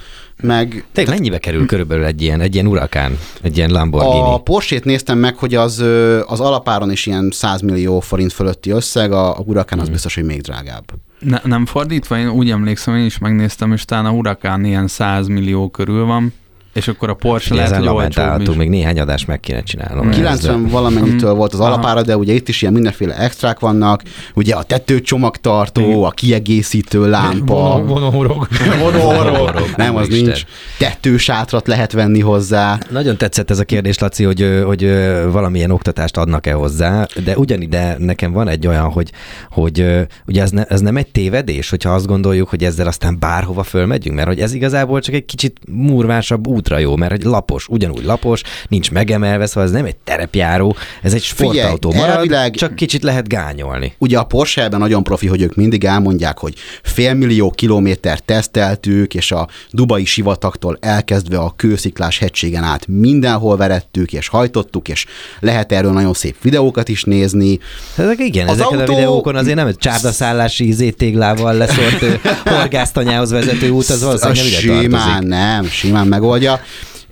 meg 0.42 0.87
tényleg 0.92 1.14
mennyibe 1.14 1.38
kerül 1.38 1.66
körülbelül 1.66 2.04
egy 2.04 2.23
ilyen, 2.23 2.40
egy 2.40 2.54
ilyen 2.54 2.66
urakán, 2.66 3.18
egy 3.42 3.57
ilyen 3.57 3.71
Lamborghini? 3.71 4.21
A 4.21 4.38
Porsche-t 4.38 4.85
néztem 4.85 5.18
meg, 5.18 5.37
hogy 5.37 5.54
az, 5.54 5.78
az 6.26 6.40
alapáron 6.40 6.90
is 6.90 7.07
ilyen 7.07 7.30
100 7.33 7.61
millió 7.61 8.00
forint 8.00 8.33
fölötti 8.33 8.71
összeg, 8.71 9.12
a, 9.12 9.38
a 9.38 9.42
Huracan 9.42 9.78
az 9.78 9.88
biztos, 9.88 10.14
hogy 10.14 10.25
még 10.25 10.40
drágább. 10.40 10.85
Ne, 11.18 11.40
nem 11.45 11.66
fordítva, 11.66 12.18
én 12.18 12.28
úgy 12.28 12.50
emlékszem, 12.50 12.97
én 12.97 13.04
is 13.04 13.18
megnéztem, 13.18 13.73
és 13.73 13.85
talán 13.85 14.07
a 14.07 14.11
Huracan 14.11 14.64
ilyen 14.64 14.88
100 14.88 15.26
millió 15.26 15.68
körül 15.71 16.04
van, 16.04 16.33
és 16.78 16.88
akkor 16.88 17.08
a 17.08 17.14
Porsche 17.14 17.54
lehet, 17.54 17.70
ezen 17.70 17.78
hogy 17.78 17.88
olcsóbb 17.88 18.14
lamentálhatunk, 18.16 18.49
is. 18.49 18.56
még 18.56 18.68
néhány 18.68 19.00
adást 19.00 19.26
meg 19.26 19.40
kéne 19.40 19.62
csinálnom. 19.62 20.06
Mm. 20.06 20.11
ezzel. 20.11 20.23
90 20.23 20.66
valamennyitől 20.68 21.35
volt 21.35 21.52
az 21.52 21.61
alapára, 21.61 22.02
de 22.02 22.16
ugye 22.16 22.32
itt 22.32 22.49
is 22.49 22.62
ilyen 22.62 22.75
mindenféle 22.75 23.16
extrák 23.18 23.58
vannak, 23.61 24.02
ugye 24.35 24.54
a 24.54 24.62
tetőcsomagtartó, 24.62 26.04
a 26.04 26.11
kiegészítő 26.11 27.08
lámpa, 27.08 27.54
Vonó- 27.54 27.87
Vonórog. 27.87 28.49
vonórok, 28.80 29.76
nem, 29.76 29.97
az 29.97 30.08
nincs, 30.08 30.44
tetősátrat 30.78 31.66
lehet 31.66 31.92
venni 31.92 32.20
hozzá. 32.20 32.78
Nagyon 32.90 33.16
tetszett 33.16 33.50
ez 33.50 33.58
a 33.58 33.64
kérdés, 33.64 33.99
Laci, 33.99 34.25
hogy, 34.25 34.62
hogy 34.64 34.82
valamilyen 35.30 35.70
oktatást 35.70 36.16
adnak-e 36.16 36.52
hozzá, 36.52 37.06
de 37.25 37.37
ugyanide 37.37 37.97
nekem 37.99 38.32
van 38.32 38.49
egy 38.49 38.66
olyan, 38.66 38.90
hogy, 38.90 39.11
hogy 39.50 40.06
ugye 40.26 40.42
ez, 40.42 40.50
ne, 40.50 40.64
ez 40.64 40.80
nem 40.80 40.97
egy 40.97 41.06
tévedés, 41.06 41.70
hogyha 41.70 41.94
azt 41.94 42.06
gondoljuk, 42.06 42.49
hogy 42.49 42.64
ezzel 42.64 42.87
aztán 42.87 43.18
bárhova 43.18 43.62
fölmegyünk, 43.62 44.16
mert 44.16 44.28
hogy 44.28 44.40
ez 44.40 44.52
igazából 44.52 45.00
csak 45.00 45.14
egy 45.14 45.25
kicsit 45.25 45.61
murvásabb 45.68 46.47
út 46.47 46.67
ultra 46.68 46.78
jó, 46.88 46.96
mert 46.96 47.12
egy 47.12 47.22
lapos, 47.22 47.66
ugyanúgy 47.68 48.04
lapos, 48.04 48.42
nincs 48.68 48.90
megemelve, 48.90 49.46
szóval 49.46 49.62
ez 49.64 49.70
nem 49.70 49.84
egy 49.84 49.96
terepjáró, 49.96 50.76
ez 51.02 51.12
egy 51.14 51.22
sportautó 51.22 51.90
Figyelj, 51.90 52.06
marad, 52.08 52.16
elvileg- 52.22 52.54
csak 52.56 52.75
kicsit 52.75 53.02
lehet 53.02 53.28
gányolni. 53.28 53.94
Ugye 53.98 54.18
a 54.18 54.25
Porsche-ben 54.25 54.78
nagyon 54.80 55.02
profi, 55.02 55.26
hogy 55.26 55.42
ők 55.42 55.54
mindig 55.54 55.84
elmondják, 55.84 56.38
hogy 56.38 56.54
félmillió 56.82 57.50
kilométer 57.50 58.18
teszteltük, 58.18 59.14
és 59.14 59.32
a 59.32 59.48
dubai 59.70 60.04
sivatagtól 60.04 60.78
elkezdve 60.80 61.38
a 61.38 61.52
kősziklás 61.56 62.18
hegységen 62.18 62.62
át 62.64 62.87
mindenhol 62.87 63.56
verettük, 63.56 64.12
és 64.12 64.28
hajtottuk, 64.28 64.88
és 64.88 65.06
lehet 65.40 65.72
erről 65.72 65.92
nagyon 65.92 66.12
szép 66.14 66.37
videókat 66.42 66.88
is 66.88 67.04
nézni. 67.04 67.58
Ezek 67.96 68.18
igen, 68.18 68.48
Az 68.48 68.52
ezeken 68.54 68.78
autó- 68.78 68.92
a 68.92 68.96
videókon 68.96 69.37
azért 69.37 69.56
nem 69.56 69.66
egy 69.66 69.76
csárdaszállási 69.76 70.72
zétéglával 70.72 71.54
leszort 71.54 72.02
ö, 72.02 72.12
horgásztanyához 72.44 73.30
vezető 73.30 73.68
út, 73.70 73.88
az 73.88 74.02
valószínűleg 74.02 74.37
nem 74.37 74.46
ide 74.46 74.58
simán 74.58 74.90
tartozik. 74.90 75.28
nem, 75.28 75.64
simán 75.64 76.06
megoldja. 76.06 76.47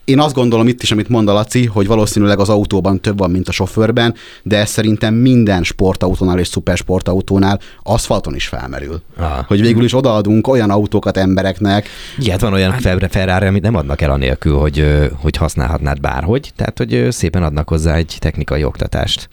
Én 0.07 0.19
azt 0.19 0.35
gondolom 0.35 0.69
itt 0.69 0.83
is, 0.83 0.91
amit 0.91 1.09
mond 1.09 1.29
a 1.29 1.33
Laci, 1.33 1.65
hogy 1.65 1.87
valószínűleg 1.87 2.39
az 2.39 2.49
autóban 2.49 3.01
több 3.01 3.19
van, 3.19 3.31
mint 3.31 3.49
a 3.49 3.53
sofőrben, 3.53 4.15
de 4.43 4.59
ez 4.59 4.69
szerintem 4.69 5.15
minden 5.15 5.63
sportautónál 5.63 6.39
és 6.39 6.47
szupersportautónál 6.47 7.61
aszfalton 7.83 8.35
is 8.35 8.47
felmerül. 8.47 9.03
Aha. 9.17 9.45
Hogy 9.49 9.61
végül 9.61 9.85
is 9.85 9.95
odaadunk 9.95 10.49
olyan 10.49 10.71
autókat 10.71 11.17
embereknek, 11.17 11.89
Igen, 12.19 12.31
hát 12.31 12.41
van 12.41 12.53
olyan 12.53 12.73
Febre 12.73 13.09
Ferrari, 13.09 13.47
amit 13.47 13.63
nem 13.63 13.75
adnak 13.75 14.01
el 14.01 14.11
anélkül, 14.11 14.57
hogy, 14.57 15.09
hogy 15.21 15.37
használhatnád 15.37 16.01
bárhogy, 16.01 16.53
tehát 16.57 16.79
hogy 16.79 17.07
szépen 17.11 17.43
adnak 17.43 17.69
hozzá 17.69 17.95
egy 17.95 18.17
technikai 18.19 18.65
oktatást. 18.65 19.29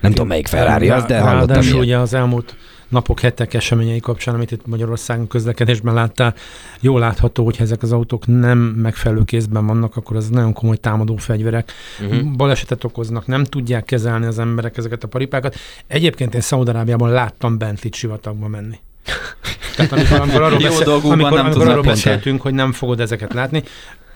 Nem 0.00 0.10
tudom, 0.10 0.26
melyik 0.28 0.46
Ferrari 0.46 0.90
az, 0.90 1.04
de 1.04 1.20
hallottam 1.20 1.46
Ráadásul 1.46 1.80
ugye 1.80 1.98
az 1.98 2.14
elmúlt 2.14 2.56
napok, 2.94 3.20
hetek 3.20 3.54
eseményei 3.54 4.00
kapcsán, 4.00 4.34
amit 4.34 4.50
itt 4.50 4.66
Magyarországon 4.66 5.26
közlekedésben 5.26 5.94
láttál, 5.94 6.34
jól 6.80 7.00
látható, 7.00 7.44
hogy 7.44 7.56
ezek 7.58 7.82
az 7.82 7.92
autók 7.92 8.26
nem 8.26 8.58
megfelelő 8.58 9.22
kézben 9.24 9.66
vannak, 9.66 9.96
akkor 9.96 10.16
az 10.16 10.28
nagyon 10.28 10.52
komoly 10.52 10.76
támadó 10.76 11.16
fegyverek. 11.16 11.72
Uh-huh. 12.00 12.36
Balesetet 12.36 12.84
okoznak, 12.84 13.26
nem 13.26 13.44
tudják 13.44 13.84
kezelni 13.84 14.26
az 14.26 14.38
emberek 14.38 14.76
ezeket 14.76 15.04
a 15.04 15.08
paripákat. 15.08 15.56
Egyébként 15.86 16.34
én 16.34 16.40
Szaudarábiában 16.40 17.10
láttam 17.10 17.58
Bentley 17.58 17.92
sivatagba 17.92 18.48
menni. 18.48 18.78
Tehát 19.76 19.92
amikor, 19.92 20.20
amikor 20.20 20.42
arról, 20.42 20.58
beszél, 20.58 20.90
amikor, 20.90 21.38
amikor 21.38 21.68
arról 21.68 21.82
beszéltünk, 21.82 22.40
hogy 22.40 22.54
nem 22.54 22.72
fogod 22.72 23.00
ezeket 23.00 23.32
látni, 23.32 23.62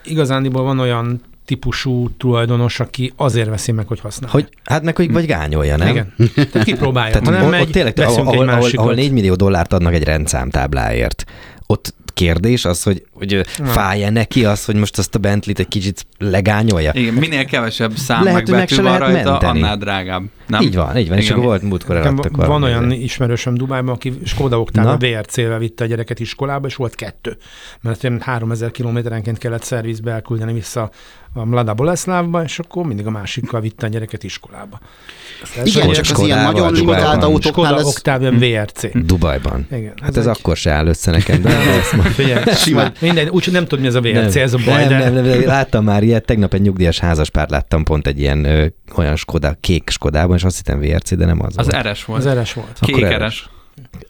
igazándiból 0.04 0.62
van 0.62 0.78
olyan 0.78 1.20
típusú 1.48 2.10
tulajdonos, 2.16 2.80
aki 2.80 3.12
azért 3.16 3.48
veszi 3.48 3.72
meg, 3.72 3.86
hogy 3.86 4.00
használja. 4.00 4.34
Hogy, 4.34 4.48
hát 4.64 4.82
meg 4.82 4.96
hogy 4.96 5.12
vagy 5.12 5.26
gányolja, 5.26 5.76
nem? 5.76 5.88
Igen. 5.88 6.14
Tehát 6.34 6.64
kipróbálja. 6.64 7.10
Tehát 7.12 7.26
Ha 7.26 7.32
nem 7.32 7.44
ott, 7.44 7.50
megy, 7.50 7.70
tényleg, 7.70 7.98
ahol, 7.98 8.20
egy 8.20 8.26
ahol, 8.26 8.44
másikat. 8.44 8.78
ahol 8.78 8.94
4 8.94 9.12
millió 9.12 9.34
dollárt 9.34 9.72
adnak 9.72 9.94
egy 9.94 10.04
rendszámtábláért, 10.04 11.24
ott 11.66 11.94
kérdés 12.14 12.64
az, 12.64 12.82
hogy, 12.82 13.02
hogy 13.12 13.46
fáj-e 13.64 14.10
neki 14.10 14.44
az, 14.44 14.64
hogy 14.64 14.74
most 14.74 14.98
azt 14.98 15.14
a 15.14 15.18
Bentley-t 15.18 15.58
egy 15.58 15.68
kicsit 15.68 16.06
legányolja? 16.18 16.90
Igen, 16.94 17.14
minél 17.14 17.44
kevesebb 17.44 17.96
szám 17.96 18.22
Lehet, 18.24 18.38
meg 18.38 18.42
hogy 18.48 18.54
meg 18.54 18.60
betű 18.60 18.74
se 18.74 18.82
van 18.82 18.98
rajta, 18.98 19.30
menteni. 19.30 19.62
annál 19.62 19.76
drágább. 19.76 20.22
Nem? 20.48 20.60
Így 20.62 20.74
van, 20.74 20.96
így 20.96 21.08
van, 21.08 21.18
és 21.18 21.24
Igen. 21.24 21.36
akkor 21.36 21.48
volt 21.48 21.62
múltkor 21.62 21.96
eladtak 21.96 22.36
van 22.36 22.46
valami 22.46 22.64
olyan 22.64 22.90
izé. 22.90 23.02
ismerősöm 23.02 23.54
Dubájban, 23.54 23.94
aki 23.94 24.18
Skoda 24.24 24.60
Octavia 24.60 24.90
Na? 24.90 24.96
VRC-vel 25.20 25.58
vitte 25.58 25.84
a 25.84 25.86
gyereket 25.86 26.20
iskolába, 26.20 26.66
és 26.66 26.74
volt 26.74 26.94
kettő. 26.94 27.36
Mert 27.80 28.04
én 28.04 28.20
3000 28.20 28.70
kilométerenként 28.70 29.38
kellett 29.38 29.62
szervizbe 29.62 30.12
elküldeni 30.12 30.52
vissza 30.52 30.90
a 31.34 31.44
Mlada 31.44 31.74
Boleszlávba, 31.74 32.42
és 32.42 32.58
akkor 32.58 32.86
mindig 32.86 33.06
a 33.06 33.10
másikkal 33.10 33.60
vitte 33.60 33.86
a 33.86 33.88
gyereket 33.88 34.24
iskolába. 34.24 34.80
Azt 35.42 35.66
Igen, 35.66 35.92
csak 35.92 36.18
az 36.18 36.24
ilyen 36.24 36.42
nagyon 36.42 36.72
limitált 36.72 37.22
autóknál 37.22 37.64
Skoda 37.64 37.78
ez 37.80 37.86
Octavia 37.86 38.30
VRC. 38.30 39.04
Dubajban. 39.06 39.66
Igen. 39.70 39.92
Hát 40.02 40.16
ez 40.16 40.26
egy- 40.26 40.36
akkor 40.38 40.56
se 40.56 40.70
áll 40.70 40.86
össze 40.86 41.10
nekem, 41.10 41.42
de. 41.42 41.50
Figyelj. 42.14 42.44
Mindegy, 43.00 43.28
úgyhogy 43.28 43.52
nem 43.52 43.62
tudom, 43.62 43.80
mi 43.80 43.86
ez 43.86 43.94
a 43.94 44.00
VRC, 44.00 44.36
ez 44.36 44.52
a 44.52 44.58
baj, 44.64 44.86
nem, 44.86 44.88
de... 44.88 45.10
nem, 45.10 45.24
nem, 45.24 45.44
láttam 45.44 45.84
már 45.84 46.02
ilyet, 46.02 46.24
tegnap 46.24 46.54
egy 46.54 46.60
nyugdíjas 46.60 46.98
házaspárt 46.98 47.50
láttam 47.50 47.84
pont 47.84 48.06
egy 48.06 48.18
ilyen 48.20 48.44
ö, 48.44 48.66
olyan 48.96 49.16
Skoda, 49.16 49.56
kék 49.60 49.90
Skodában, 49.90 50.37
és 50.38 50.44
azt 50.44 50.56
hittem 50.56 50.80
VRC, 50.80 51.14
de 51.16 51.24
nem 51.26 51.42
az, 51.42 51.52
Az 51.56 51.64
volt. 51.66 51.76
eres 51.76 52.04
volt. 52.04 52.20
Az 52.20 52.26
eres 52.26 52.52
volt. 52.52 52.78
Akkor 52.80 52.94
Kék 52.94 53.02
eres. 53.04 53.14
eres. 53.14 53.48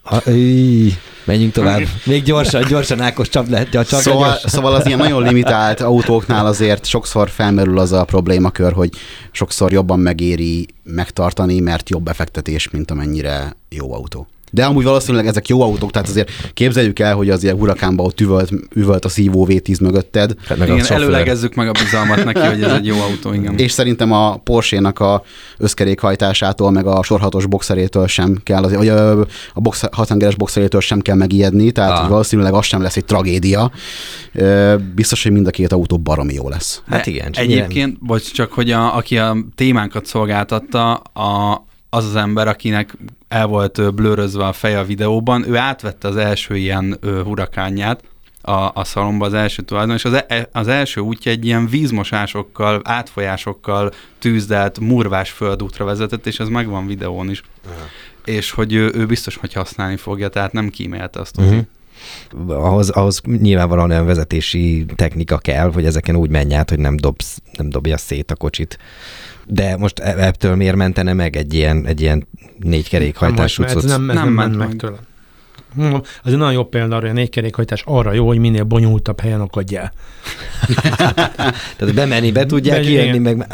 A, 0.03 0.31
íj, 0.31 0.93
menjünk 1.25 1.53
tovább. 1.53 1.83
Még 2.05 2.23
gyorsan, 2.23 2.65
gyorsan 2.69 3.01
Ákos 3.01 3.29
csap 3.29 3.49
le, 3.49 3.65
csap 3.69 3.91
le 3.91 3.99
Szóval, 4.01 4.29
gyorsan. 4.29 4.51
szóval 4.51 4.75
az 4.75 4.87
ilyen 4.87 4.99
nagyon 4.99 5.23
limitált 5.23 5.81
autóknál 5.81 6.47
azért 6.47 6.87
sokszor 6.87 7.31
felmerül 7.31 7.79
az 7.79 7.93
a 7.93 8.05
problémakör, 8.05 8.73
hogy 8.73 8.91
sokszor 9.31 9.73
jobban 9.73 9.99
megéri 10.01 10.67
megtartani, 10.83 11.61
mert 11.61 11.91
jobb 11.91 12.03
befektetés, 12.03 12.71
mint 12.71 12.91
amennyire 12.91 13.57
jó 13.69 13.95
autó. 13.95 14.27
De 14.51 14.65
amúgy 14.65 14.85
valószínűleg 14.85 15.27
ezek 15.27 15.49
jó 15.49 15.63
autók, 15.63 15.91
tehát 15.91 16.09
azért 16.09 16.31
képzeljük 16.55 16.99
el, 16.99 17.15
hogy 17.15 17.31
az 17.31 17.43
ilyen 17.43 17.57
hurakánban 17.57 18.07
ott 18.07 18.21
üvölt, 18.21 18.51
üvölt 18.75 19.05
a 19.05 19.09
szívó 19.09 19.47
V10 19.51 19.81
mögötted, 19.81 20.35
Hát 20.47 20.59
meg 20.59 20.69
a 20.71 20.73
Igen, 20.73 20.85
sofőr. 20.85 21.03
előlegezzük 21.03 21.55
meg 21.55 21.69
a 21.69 21.73
bizalmat 21.73 22.25
neki, 22.25 22.41
hogy 22.41 22.63
ez 22.63 22.73
egy 22.73 22.87
jó 22.87 23.01
autó, 23.01 23.33
igen. 23.33 23.59
és 23.59 23.73
szerintem 23.73 24.13
a 24.13 24.37
Porsche-nak 24.37 25.01
a 25.01 25.23
összkerékhajtásától, 25.59 26.71
meg 26.71 26.87
a 26.87 27.03
sorhatos 27.03 27.47
boxerétől 27.47 28.07
sem 28.07 28.41
kell, 28.43 28.63
az, 28.63 28.75
vagy 28.75 28.89
a, 28.89 29.21
a 29.21 29.61
box, 29.61 29.83
hatengeres 29.93 30.35
boxerétől 30.37 30.81
sem 30.81 31.01
kell 31.01 31.17
megijedni, 31.17 31.71
tehát 31.71 31.97
Ah. 31.99 32.09
valószínűleg 32.09 32.53
az 32.55 32.65
sem 32.67 32.83
lesz 32.83 32.97
egy 32.97 33.05
tragédia. 33.05 33.71
Biztos, 34.95 35.23
hogy 35.23 35.33
mind 35.33 35.47
a 35.47 35.51
két 35.51 35.73
autó 35.73 35.99
baromi 35.99 36.35
jó 36.35 36.49
lesz. 36.49 36.83
Hát 36.89 37.07
igen, 37.07 37.33
csak 37.33 37.45
Egyébként, 37.45 37.99
bocs, 38.01 38.33
csak 38.33 38.53
hogy 38.53 38.71
a, 38.71 38.97
aki 38.97 39.19
a 39.19 39.37
témánkat 39.55 40.07
szolgáltatta, 40.07 40.93
a, 40.95 41.65
az 41.91 42.05
az 42.05 42.17
ember, 42.17 42.49
akinek 42.49 42.97
el 43.29 43.47
volt 43.47 43.95
blőrözve 43.95 44.47
a 44.47 44.53
feje 44.53 44.79
a 44.79 44.85
videóban, 44.85 45.49
ő 45.49 45.57
átvette 45.57 46.09
az 46.09 46.17
első 46.17 46.57
ilyen 46.57 46.99
hurakánját 47.25 48.03
a, 48.43 48.71
a 48.75 48.85
szalomba, 48.85 49.27
az 49.27 49.35
első 49.35 49.63
tulajdon, 49.63 49.95
és 49.95 50.05
az, 50.05 50.25
e, 50.29 50.49
az 50.53 50.69
első 50.69 51.01
útja 51.01 51.31
egy 51.31 51.45
ilyen 51.45 51.67
vízmosásokkal, 51.69 52.81
átfolyásokkal 52.85 53.93
tűzdelt, 54.19 54.81
murvás 54.81 55.31
földútra 55.31 55.85
vezetett, 55.85 56.27
és 56.27 56.39
ez 56.41 56.49
megvan 56.49 56.87
videón 56.87 57.31
is. 57.31 57.43
És 58.25 58.51
hogy 58.51 58.73
ő, 58.73 58.91
ő 58.95 59.07
biztos, 59.07 59.37
hogy 59.37 59.53
használni 59.53 59.97
fogja, 59.97 60.29
tehát 60.29 60.53
nem 60.53 60.69
kímélte 60.69 61.21
azt, 61.21 61.37
Mhm. 61.37 61.59
ahhoz, 62.49 62.89
ahhoz 62.89 63.21
nyilvánvalóan 63.21 63.91
olyan 63.91 64.07
vezetési 64.07 64.87
technika 64.97 65.39
kell, 65.39 65.73
hogy 65.73 65.85
ezeken 65.85 66.17
úgy 66.17 66.31
menj 66.31 66.55
át, 66.55 66.69
hogy 66.69 66.79
nem, 66.79 66.97
dobsz, 66.97 67.41
nem 67.53 67.69
dobja 67.69 67.97
szét 67.97 68.31
a 68.31 68.37
kocsit. 68.37 68.79
De 69.49 69.77
most 69.77 69.99
e- 69.99 70.15
ettől 70.27 70.55
miért 70.55 70.77
mentene 70.77 71.13
meg 71.13 71.37
egy 71.37 71.55
ilyen, 71.55 71.87
egy 71.87 72.01
ilyen 72.01 72.27
négy 72.59 72.89
kerékhajtású 72.89 73.63
nem, 73.63 73.71
cucc? 73.73 73.85
nem, 73.85 74.11
ez 74.11 74.17
Nem 74.17 74.25
nem 74.25 74.33
ment 74.33 74.49
ment 74.49 74.57
meg 74.59 74.69
meg. 74.69 74.77
tőle. 74.77 74.97
Hm, 75.75 75.95
Az 75.95 76.33
egy 76.33 76.37
nagyon 76.37 76.53
jó 76.53 76.65
példa 76.65 76.95
arra, 76.97 77.01
hogy 77.07 77.11
a 77.17 77.19
négykerékhajtás 77.19 77.83
arra 77.87 78.13
jó, 78.13 78.27
hogy 78.27 78.39
minél 78.39 78.65
bonyolultabb 78.65 79.21
helyen 79.21 79.41
akadj 79.41 79.77
el. 79.77 79.93
Tehát 81.77 81.95
bemenni 81.95 82.33
be 82.33 82.47
tudják, 82.47 82.81
kijönni 82.81 83.19
meg... 83.19 83.47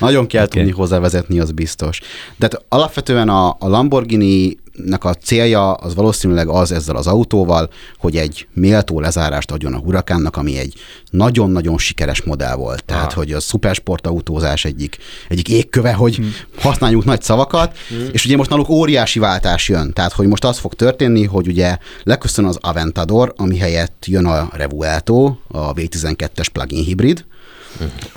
Nagyon 0.00 0.26
kell 0.26 0.44
okay. 0.44 0.58
tudni 0.62 0.76
hozzávezetni, 0.76 1.40
az 1.40 1.50
biztos. 1.50 2.00
De 2.36 2.48
hát 2.50 2.64
alapvetően 2.68 3.28
a, 3.28 3.48
a 3.48 3.68
Lamborghini 3.68 4.56
nek 4.74 5.04
a 5.04 5.14
célja 5.14 5.72
az 5.72 5.94
valószínűleg 5.94 6.48
az 6.48 6.72
ezzel 6.72 6.96
az 6.96 7.06
autóval, 7.06 7.70
hogy 7.98 8.16
egy 8.16 8.46
méltó 8.52 9.00
lezárást 9.00 9.50
adjon 9.50 9.74
a 9.74 9.78
Huracánnak, 9.78 10.36
ami 10.36 10.58
egy 10.58 10.74
nagyon-nagyon 11.10 11.78
sikeres 11.78 12.22
modell 12.22 12.54
volt. 12.54 12.84
Tehát, 12.84 13.10
Ah. 13.10 13.12
hogy 13.16 13.32
a 13.32 13.40
szupersportautózás 13.40 14.64
egyik, 14.64 14.96
egyik 15.28 15.48
égköve, 15.48 15.92
hogy 15.92 16.16
hmm. 16.16 16.34
használjunk 16.58 17.04
nagy 17.04 17.22
szavakat, 17.22 17.76
hmm. 17.88 18.08
és 18.12 18.24
ugye 18.24 18.36
most 18.36 18.50
náluk 18.50 18.68
óriási 18.68 19.18
váltás 19.18 19.68
jön. 19.68 19.92
Tehát, 19.92 20.12
hogy 20.12 20.26
most 20.26 20.44
az 20.44 20.58
fog 20.58 20.74
történni, 20.74 21.24
hogy 21.24 21.46
ugye 21.46 21.76
leköszön 22.02 22.44
az 22.44 22.58
Aventador, 22.60 23.32
ami 23.36 23.58
helyett 23.58 24.04
jön 24.06 24.26
a 24.26 24.48
Revuelto, 24.52 25.36
a 25.48 25.72
V12-es 25.72 26.46
plug-in 26.52 26.84
hibrid. 26.84 27.24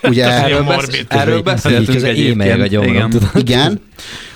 Ugye, 0.03 0.41
Nagyon 0.41 0.65
besz- 0.65 1.05
erről 1.07 1.41
beszéltünk 1.41 1.87
közben 1.87 2.15
émelyeg 2.15 2.59
a 2.59 2.63
egyébként. 2.63 2.85
gyomrom, 2.85 2.95
Igen. 2.95 3.09
tudod. 3.09 3.29
Igen. 3.49 3.81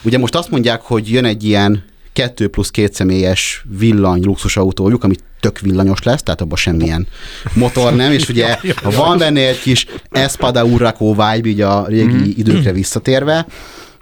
Ugye 0.02 0.18
most 0.18 0.36
azt 0.36 0.50
mondják, 0.50 0.82
hogy 0.82 1.12
jön 1.12 1.26
egy 1.26 1.44
ilyen 1.44 1.84
kettő 2.14 2.48
plusz 2.48 2.70
két 2.70 2.94
személyes 2.94 3.66
villany 3.78 4.24
luxusautójuk, 4.24 5.04
ami 5.04 5.16
tök 5.40 5.60
villanyos 5.60 6.04
lesz, 6.04 6.24
tehát 6.24 6.42
abban 6.42 6.58
semmilyen 6.58 7.08
motor 7.54 7.96
nem, 7.96 8.12
és 8.12 8.30
ugye 8.30 8.58
van 8.96 9.18
benne 9.18 9.48
egy 9.48 9.60
kis 9.60 9.86
Espada 10.10 10.64
Urraco 10.64 11.10
vibe, 11.10 11.50
így 11.50 11.62
a 11.62 11.86
régi 11.88 12.40
időkre 12.40 12.72
visszatérve, 12.72 13.46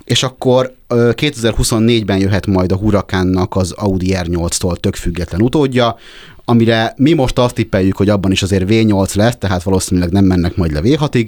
és 0.03 0.23
akkor 0.23 0.73
ö, 0.87 1.09
2024-ben 1.15 2.19
jöhet 2.19 2.45
majd 2.45 2.71
a 2.71 2.75
Huracannak 2.75 3.55
az 3.55 3.71
Audi 3.71 4.15
R8-tól 4.17 4.75
tök 4.75 4.95
független 4.95 5.41
utódja, 5.41 5.97
amire 6.45 6.93
mi 6.97 7.13
most 7.13 7.39
azt 7.39 7.55
tippeljük, 7.55 7.97
hogy 7.97 8.09
abban 8.09 8.31
is 8.31 8.41
azért 8.41 8.65
V8 8.67 9.15
lesz, 9.15 9.37
tehát 9.37 9.63
valószínűleg 9.63 10.11
nem 10.11 10.25
mennek 10.25 10.55
majd 10.55 10.71
le 10.71 10.79
V6-ig, 10.83 11.27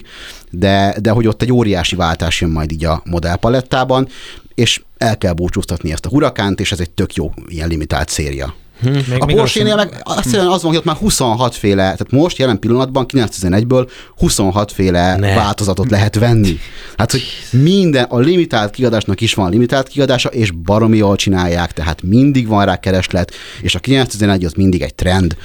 de, 0.49 0.95
de 1.01 1.11
hogy 1.11 1.27
ott 1.27 1.41
egy 1.41 1.51
óriási 1.51 1.95
váltás 1.95 2.41
jön 2.41 2.49
majd 2.49 2.71
így 2.71 2.85
a 2.85 3.01
modellpalettában, 3.05 4.07
és 4.55 4.81
el 5.01 5.17
kell 5.17 5.33
búcsúztatni 5.33 5.91
ezt 5.91 6.05
a 6.05 6.09
Hurakánt, 6.09 6.59
és 6.59 6.71
ez 6.71 6.79
egy 6.79 6.89
tök 6.89 7.15
jó 7.15 7.33
ilyen 7.47 7.67
limitált 7.67 8.09
széria. 8.09 8.53
Még, 8.83 9.03
A 9.19 9.25
Porsche-nél 9.25 9.75
meg 9.75 10.01
azt 10.03 10.31
jelenti, 10.31 10.53
az 10.53 10.61
van, 10.61 10.71
hogy 10.71 10.79
ott 10.79 10.85
már 10.85 10.95
26 10.95 11.55
féle, 11.55 11.81
tehát 11.81 12.11
most 12.11 12.37
jelen 12.37 12.59
pillanatban 12.59 13.05
911-ből 13.13 13.89
26 14.17 14.71
féle 14.71 15.15
Ne. 15.15 15.35
változatot 15.35 15.89
lehet 15.89 16.15
venni. 16.15 16.59
Hát, 16.97 17.11
hogy 17.11 17.23
minden, 17.51 18.03
a 18.03 18.19
limitált 18.19 18.71
kiadásnak 18.71 19.21
is 19.21 19.33
van 19.33 19.51
limitált 19.51 19.87
kiadása, 19.87 20.29
és 20.29 20.51
baromi 20.51 20.97
jól 20.97 21.15
csinálják, 21.15 21.73
tehát 21.73 22.01
mindig 22.01 22.47
van 22.47 22.65
rá 22.65 22.79
kereslet, 22.79 23.31
és 23.61 23.75
a 23.75 23.79
911 23.79 24.45
az 24.45 24.53
mindig 24.53 24.81
egy 24.81 24.95
trend. 24.95 25.35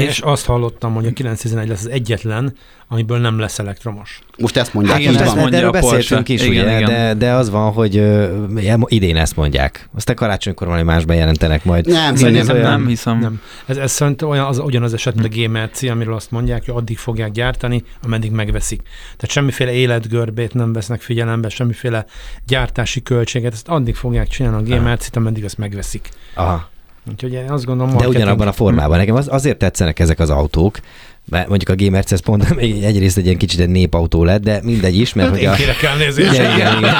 És 0.00 0.18
azt 0.20 0.46
hallottam, 0.46 0.94
hogy 0.94 1.06
a 1.06 1.12
911 1.12 1.68
lesz 1.68 1.80
az 1.80 1.90
egyetlen, 1.90 2.54
amiből 2.88 3.18
nem 3.18 3.38
lesz 3.38 3.58
elektromos. 3.58 4.20
Most 4.38 4.56
ezt 4.56 4.74
mondják, 4.74 4.96
Hát 4.96 5.04
így 5.06 5.12
igen, 5.12 5.24
van. 5.24 5.32
ezt 5.32 5.40
mondja 5.40 5.58
erről 5.58 5.70
beszéltünk 5.70 6.28
is, 6.28 6.42
Igen, 6.42 6.64
ugye, 6.64 6.76
igen. 6.78 6.84
De, 6.90 7.14
de 7.14 7.32
az 7.32 7.50
van, 7.50 7.72
hogy 7.72 7.96
ö, 7.96 8.42
idén 8.86 9.16
ezt 9.16 9.36
mondják. 9.36 9.88
Aztán 9.94 10.16
karácsonykor 10.16 10.66
valami 10.66 10.84
más 10.84 11.04
bejelentenek 11.04 11.64
majd. 11.64 11.86
Nem, 11.86 12.16
Szóval 12.16 12.30
nem, 12.30 12.48
olyan- 12.48 12.70
nem 12.70 12.86
hiszem. 12.86 13.18
Nem. 13.18 13.40
Ez, 13.66 13.76
ez 13.76 13.92
szerint 13.92 14.22
olyan, 14.22 14.46
az, 14.46 14.58
ugyanaz 14.58 14.92
eset, 14.92 15.14
mint 15.14 15.26
a 15.34 15.38
GMRC, 15.38 15.82
amiről 15.82 16.14
azt 16.14 16.30
mondják, 16.30 16.64
hogy 16.64 16.74
addig 16.76 16.98
fogják 16.98 17.30
gyártani, 17.30 17.84
ameddig 18.02 18.30
megveszik. 18.30 18.80
Tehát 19.02 19.30
semmiféle 19.30 19.72
életgörbét 19.72 20.54
nem 20.54 20.72
vesznek 20.72 21.00
figyelembe, 21.00 21.48
semmiféle 21.48 22.04
gyártási 22.46 23.02
költséget, 23.02 23.52
ezt 23.52 23.68
addig 23.68 23.94
fogják 23.94 24.28
csinálni 24.28 24.72
a 24.72 24.76
GMRC-t, 24.76 25.16
ameddig 25.16 25.44
azt 25.44 25.58
megveszik. 25.58 26.08
Aha. 26.34 26.70
Úgyhogy 27.10 27.32
én 27.32 27.50
azt 27.50 27.64
gondolom, 27.64 27.96
De 27.96 28.08
ugyanabban 28.08 28.48
a 28.48 28.52
formában. 28.52 28.98
Nekem 28.98 29.14
az, 29.14 29.26
azért 29.30 29.56
tetszenek 29.58 29.98
ezek 29.98 30.18
az 30.18 30.30
autók, 30.30 30.78
mert 31.30 31.48
mondjuk 31.48 31.70
a 31.70 31.84
Gamer 31.84 32.04
ez 32.08 32.20
pont 32.20 32.54
még 32.60 32.82
egyrészt 32.82 33.16
egy 33.16 33.24
ilyen 33.24 33.36
kicsit 33.36 33.60
egy 33.60 33.68
népautó 33.68 34.24
lett, 34.24 34.42
de 34.42 34.60
mindegy 34.62 34.98
is, 34.98 35.12
mert 35.12 35.28
hogy 35.30 35.40
Én 35.40 35.48
a... 35.48 35.52
kérek 35.54 35.82
elnézést. 35.82 36.32
Igen, 36.32 36.54
igen, 36.56 36.78
igen. 36.78 36.94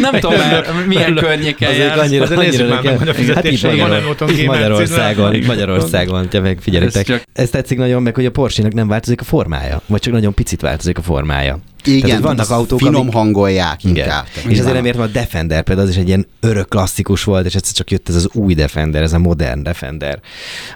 Nem 0.10 0.20
tudom, 0.20 0.38
mert 0.38 0.86
milyen 0.86 1.14
környéken 1.14 1.68
Azért 1.70 1.86
jársz. 1.86 2.00
annyira, 2.00 2.22
Azért 2.24 2.40
annyira 2.40 2.66
már 2.68 2.82
meg, 2.82 2.98
hogy 2.98 3.08
a 3.08 3.34
Hát 3.34 3.44
itt, 3.44 3.64
otthon 4.08 4.28
itt 4.28 4.46
Magyarországon, 4.46 5.32
címre. 5.32 5.46
Magyarországon, 5.46 6.18
hogyha 6.18 6.40
megfigyelitek. 6.40 7.08
Ez 7.08 7.16
csak- 7.16 7.22
Ez 7.32 7.50
tetszik 7.50 7.78
nagyon 7.78 8.02
meg, 8.02 8.14
hogy 8.14 8.26
a 8.26 8.30
Porsche-nak 8.30 8.72
nem 8.72 8.88
változik 8.88 9.20
a 9.20 9.24
formája, 9.24 9.80
vagy 9.86 10.00
csak 10.00 10.12
nagyon 10.12 10.34
picit 10.34 10.60
változik 10.60 10.98
a 10.98 11.02
formája. 11.02 11.58
Igen, 11.88 12.08
Tehát, 12.08 12.22
vannak 12.22 12.50
autók, 12.50 12.78
finom 12.78 13.00
amik- 13.00 13.12
hangolják 13.12 13.84
Igen. 13.84 13.96
inkább. 13.96 14.26
Tehát 14.34 14.50
És 14.50 14.58
azért 14.58 14.74
nem 14.74 14.84
értem, 14.84 15.02
a 15.02 15.06
Defender 15.06 15.62
például 15.62 15.86
az 15.88 15.94
is 15.94 16.00
egy 16.00 16.08
ilyen 16.08 16.26
örök 16.40 16.68
klasszikus 16.68 17.24
volt, 17.24 17.46
és 17.46 17.54
egyszer 17.54 17.74
csak 17.74 17.90
jött 17.90 18.08
ez 18.08 18.14
az 18.14 18.28
új 18.32 18.54
Defender, 18.54 19.02
ez 19.02 19.12
a 19.12 19.18
modern 19.18 19.62
Defender 19.62 20.20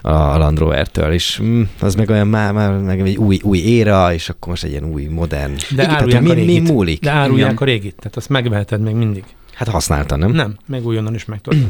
a 0.01 0.11
Land 0.37 0.57
Rover-től, 0.57 1.11
és 1.13 1.39
mm, 1.43 1.61
az 1.79 1.95
meg 1.95 2.09
olyan 2.09 2.27
már, 2.27 2.51
már 2.53 2.71
meg 2.71 2.99
egy 3.01 3.17
új, 3.17 3.39
új 3.43 3.57
éra, 3.57 4.13
és 4.13 4.29
akkor 4.29 4.47
most 4.47 4.63
egy 4.63 4.71
ilyen 4.71 4.85
új 4.85 5.03
modern. 5.03 5.51
De 5.53 5.61
Igen, 5.71 5.85
tehát 5.85 5.99
árulják 5.99 6.21
a 6.21 6.33
mi, 6.33 6.43
mi 6.45 6.59
múlik? 6.59 6.99
De 7.01 7.11
árulják 7.11 7.51
Igen. 7.51 7.61
a 7.61 7.65
régit, 7.65 7.95
tehát 7.95 8.15
azt 8.15 8.29
megveheted 8.29 8.81
még 8.81 8.95
mindig. 8.95 9.23
Hát 9.53 9.67
használta, 9.67 10.15
nem? 10.15 10.31
Nem, 10.31 10.55
meg 10.65 10.85
újonnan 10.85 11.13
is 11.15 11.25
meg 11.25 11.41
tudod. 11.41 11.67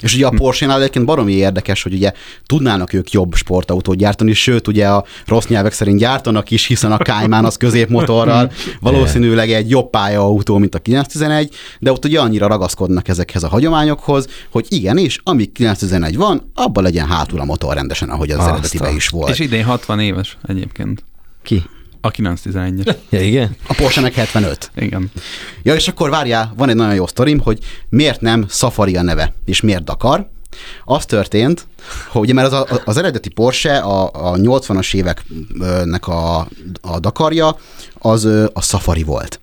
És 0.00 0.14
ugye 0.14 0.26
a 0.26 0.30
Porsche-nál 0.30 0.78
egyébként 0.80 1.04
baromi 1.04 1.32
érdekes, 1.32 1.82
hogy 1.82 1.92
ugye 1.92 2.12
tudnának 2.46 2.92
ők 2.92 3.10
jobb 3.12 3.34
sportautót 3.34 3.96
gyártani, 3.96 4.32
sőt 4.32 4.68
ugye 4.68 4.88
a 4.88 5.04
rossz 5.26 5.46
nyelvek 5.46 5.72
szerint 5.72 5.98
gyártanak 5.98 6.50
is, 6.50 6.66
hiszen 6.66 6.92
a 6.92 6.96
Cayman 6.98 7.44
az 7.44 7.56
középmotorral 7.56 8.52
valószínűleg 8.80 9.50
egy 9.52 9.70
jobb 9.70 9.90
pályaautó, 9.90 10.58
mint 10.58 10.74
a 10.74 10.78
911, 10.78 11.54
de 11.78 11.92
ott 11.92 12.04
ugye 12.04 12.20
annyira 12.20 12.46
ragaszkodnak 12.46 13.08
ezekhez 13.08 13.42
a 13.42 13.48
hagyományokhoz, 13.48 14.26
hogy 14.50 14.66
igenis, 14.68 15.20
amíg 15.22 15.52
911 15.52 16.16
van, 16.16 16.50
abban 16.54 16.82
legyen 16.82 17.06
hátul 17.06 17.40
a 17.40 17.44
motor 17.44 17.74
rendesen, 17.74 18.08
ahogy 18.08 18.30
az 18.30 18.38
Azt 18.38 18.48
eredetiben 18.48 18.92
a- 18.92 18.94
is 18.96 19.08
volt. 19.08 19.30
És 19.30 19.38
idén 19.38 19.64
60 19.64 20.00
éves 20.00 20.36
egyébként. 20.46 21.04
Ki? 21.42 21.62
A 22.00 22.10
911-es. 22.10 22.96
Ja, 23.10 23.22
igen? 23.22 23.56
A 23.66 23.74
Porsche-nek 23.74 24.14
75. 24.14 24.70
Igen. 24.76 25.10
Ja, 25.62 25.74
és 25.74 25.88
akkor 25.88 26.10
várjál, 26.10 26.52
van 26.56 26.68
egy 26.68 26.76
nagyon 26.76 26.94
jó 26.94 27.06
sztorim, 27.06 27.40
hogy 27.40 27.58
miért 27.88 28.20
nem 28.20 28.46
Safari 28.48 28.96
a 28.96 29.02
neve, 29.02 29.34
és 29.44 29.60
miért 29.60 29.84
Dakar. 29.84 30.28
Az 30.84 31.06
történt, 31.06 31.66
hogy 32.08 32.20
ugye, 32.20 32.32
mert 32.32 32.52
az, 32.52 32.52
a, 32.52 32.82
az 32.84 32.96
eredeti 32.96 33.28
Porsche, 33.28 33.78
a, 33.78 34.04
a 34.04 34.36
80-as 34.36 34.94
éveknek 34.94 36.06
a, 36.06 36.38
a 36.80 36.98
Dakarja, 37.00 37.56
az 37.98 38.24
a 38.52 38.62
Safari 38.62 39.02
volt. 39.02 39.40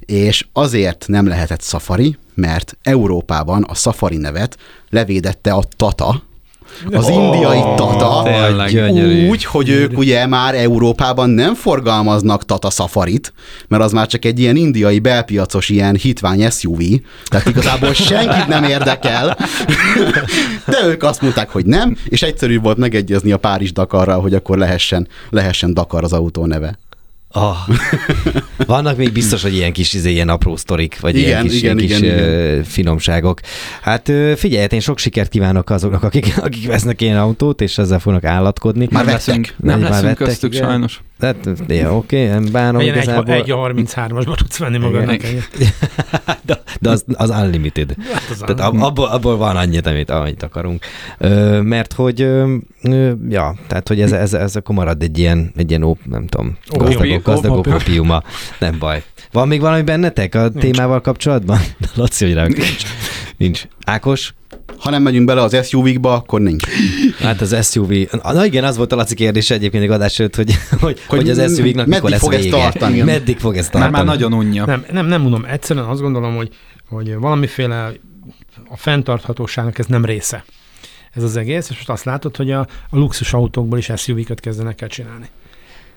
És 0.00 0.46
azért 0.52 1.04
nem 1.08 1.26
lehetett 1.26 1.62
Safari, 1.62 2.18
mert 2.34 2.76
Európában 2.82 3.62
a 3.62 3.74
Safari 3.74 4.16
nevet 4.16 4.56
levédette 4.90 5.52
a 5.52 5.64
Tata, 5.76 6.22
az 6.92 7.08
indiai 7.08 7.60
Tata, 7.76 8.22
Tényleg. 8.24 8.70
gyönyörű. 8.70 9.28
úgy, 9.28 9.44
hogy 9.44 9.68
ők 9.68 9.98
ugye 9.98 10.26
már 10.26 10.54
Európában 10.54 11.30
nem 11.30 11.54
forgalmaznak 11.54 12.44
Tata 12.44 12.70
Safarit, 12.70 13.32
mert 13.68 13.82
az 13.82 13.92
már 13.92 14.06
csak 14.06 14.24
egy 14.24 14.38
ilyen 14.38 14.56
indiai 14.56 14.98
belpiacos 14.98 15.68
ilyen 15.68 15.94
hitvány 15.94 16.50
SUV, 16.50 16.80
tehát 17.28 17.46
igazából 17.46 17.92
senkit 17.92 18.46
nem 18.46 18.64
érdekel, 18.64 19.36
de 20.66 20.86
ők 20.86 21.02
azt 21.02 21.22
mondták, 21.22 21.50
hogy 21.50 21.66
nem, 21.66 21.96
és 22.04 22.22
egyszerű 22.22 22.60
volt 22.60 22.76
megegyezni 22.76 23.32
a 23.32 23.36
Párizs 23.36 23.72
Dakarral, 23.72 24.20
hogy 24.20 24.34
akkor 24.34 24.58
lehessen, 24.58 25.08
lehessen 25.30 25.74
Dakar 25.74 26.04
az 26.04 26.12
autó 26.12 26.46
neve. 26.46 26.78
Oh. 27.36 27.56
Vannak 28.66 28.96
még 28.96 29.12
biztos, 29.12 29.42
hogy 29.42 29.54
ilyen 29.54 29.72
kis, 29.72 29.92
izé, 29.94 30.10
ilyen 30.10 30.28
apró 30.28 30.56
sztorik, 30.56 31.00
vagy 31.00 31.16
Igen, 31.16 31.28
ilyen 31.28 31.42
kis, 31.42 31.56
igen, 31.56 31.78
ilyen 31.78 32.00
kis 32.00 32.08
igen, 32.08 32.18
ö, 32.18 32.60
finomságok. 32.64 33.40
Hát 33.80 34.12
figyelj, 34.36 34.60
hát 34.60 34.72
én 34.72 34.80
sok 34.80 34.98
sikert 34.98 35.28
kívánok 35.28 35.70
azoknak, 35.70 36.02
akik, 36.02 36.34
akik 36.38 36.66
vesznek 36.66 37.00
ilyen 37.00 37.18
autót, 37.18 37.60
és 37.60 37.78
ezzel 37.78 37.98
fognak 37.98 38.24
állatkodni. 38.24 38.88
Már 38.90 39.04
nem 39.04 39.14
vettek. 39.14 39.26
leszünk, 39.26 39.54
nem 39.56 39.80
Már 39.80 39.90
leszünk 39.90 40.08
vettek, 40.08 40.26
köztük 40.26 40.54
igen. 40.54 40.68
sajnos. 40.68 41.00
Hát, 41.20 41.36
ja, 41.68 41.96
oké, 41.96 42.26
nem 42.28 42.44
bánom 42.52 42.80
Egy, 42.80 42.88
egy, 42.88 42.96
igazából. 42.96 43.34
egy 43.34 43.50
a 43.50 43.56
33-asba 43.56 44.36
tudsz 44.36 44.58
venni 44.58 44.78
magadnak 44.78 45.22
egyet. 45.24 45.48
de, 46.42 46.60
de 46.80 46.90
az, 46.90 47.04
az 47.12 47.30
unlimited. 47.30 47.94
Hát 48.12 48.22
az 48.30 48.38
Tehát 48.38 48.60
ab, 48.60 48.82
abból, 48.82 49.06
abból 49.06 49.36
van 49.36 49.56
annyit, 49.56 49.86
amit, 49.86 50.10
amit 50.10 50.42
akarunk. 50.42 50.84
Ö, 51.18 51.60
mert 51.60 51.92
hogy, 51.92 52.20
ö, 52.20 52.56
ja, 53.28 53.54
tehát 53.66 53.88
hogy 53.88 54.00
ez, 54.00 54.12
ez, 54.12 54.34
ez 54.34 54.56
akkor 54.56 54.74
marad 54.74 55.02
egy 55.02 55.18
ilyen, 55.18 55.52
egy 55.56 55.68
ilyen 55.70 55.82
ó, 55.82 55.96
nem 56.04 56.26
tudom, 56.26 56.56
gazdagok, 56.70 57.22
gazdagok 57.22 57.66
opiuma. 57.66 58.22
Nem 58.58 58.78
baj. 58.78 59.02
Van 59.32 59.48
még 59.48 59.60
valami 59.60 59.82
bennetek 59.82 60.34
a 60.34 60.48
Nincs. 60.48 60.58
témával 60.64 61.00
kapcsolatban? 61.00 61.58
Laci, 61.94 62.24
hogy 62.24 62.34
rá 62.34 62.46
nincs. 63.36 63.66
Ákos? 63.84 64.34
Ha 64.78 64.90
nem 64.90 65.02
megyünk 65.02 65.26
bele 65.26 65.42
az 65.42 65.66
SUV-kba, 65.66 66.12
akkor 66.14 66.40
nincs. 66.40 66.64
Hát 67.18 67.40
az 67.40 67.70
SUV, 67.70 67.92
na 68.22 68.44
igen, 68.44 68.64
az 68.64 68.76
volt 68.76 68.92
a 68.92 68.96
Laci 68.96 69.14
kérdés 69.14 69.50
egyébként 69.50 69.82
egy 69.84 69.90
adás 69.90 70.18
előtt, 70.18 70.36
hogy, 70.36 70.52
hogy, 70.70 70.80
hogy, 70.80 71.00
Hogy 71.06 71.30
az 71.30 71.36
SUV-knak 71.54 71.74
meddig 71.86 71.92
mikor 71.94 72.10
lesz 72.10 72.20
fog 72.20 72.32
ez 72.32 72.42
vége. 72.42 72.56
tartani? 72.56 73.02
Meddig 73.02 73.38
fog 73.38 73.56
ez 73.56 73.62
Már, 73.64 73.72
tartani? 73.72 73.92
már 73.92 74.04
nagyon 74.04 74.32
unja. 74.32 74.64
Nem, 74.64 74.84
nem, 74.92 75.06
nem 75.06 75.20
mondom, 75.20 75.44
egyszerűen 75.44 75.84
azt 75.86 76.00
gondolom, 76.00 76.36
hogy, 76.36 76.48
hogy 76.88 77.14
valamiféle 77.14 77.92
a 78.68 78.76
fenntarthatóságnak 78.76 79.78
ez 79.78 79.86
nem 79.86 80.04
része. 80.04 80.44
Ez 81.12 81.22
az 81.22 81.36
egész, 81.36 81.68
és 81.70 81.76
most 81.76 81.90
azt 81.90 82.04
látod, 82.04 82.36
hogy 82.36 82.50
a, 82.50 82.60
a 82.90 82.96
luxus 82.96 83.32
autókból 83.32 83.78
is 83.78 83.90
SUV-kat 83.96 84.40
kezdenek 84.40 84.80
el 84.80 84.88
csinálni. 84.88 85.26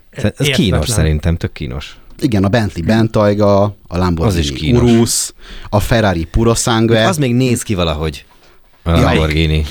Ez 0.10 0.32
kínos 0.36 0.48
Értetlen. 0.48 0.82
szerintem, 0.82 1.36
tök 1.36 1.52
kínos. 1.52 1.98
Igen, 2.22 2.44
a 2.44 2.48
Bentley 2.48 2.86
Bentayga, 2.86 3.64
a 3.88 3.98
Lamborghini. 3.98 4.78
Urus, 4.78 5.34
a 5.70 5.80
Ferrari 5.80 6.24
Purosangue. 6.24 7.08
Az 7.08 7.18
még 7.18 7.34
néz 7.36 7.62
ki 7.62 7.74
valahogy. 7.76 8.26
A 8.84 8.90
Ja. 8.90 9.02
Lamborghini. 9.02 9.66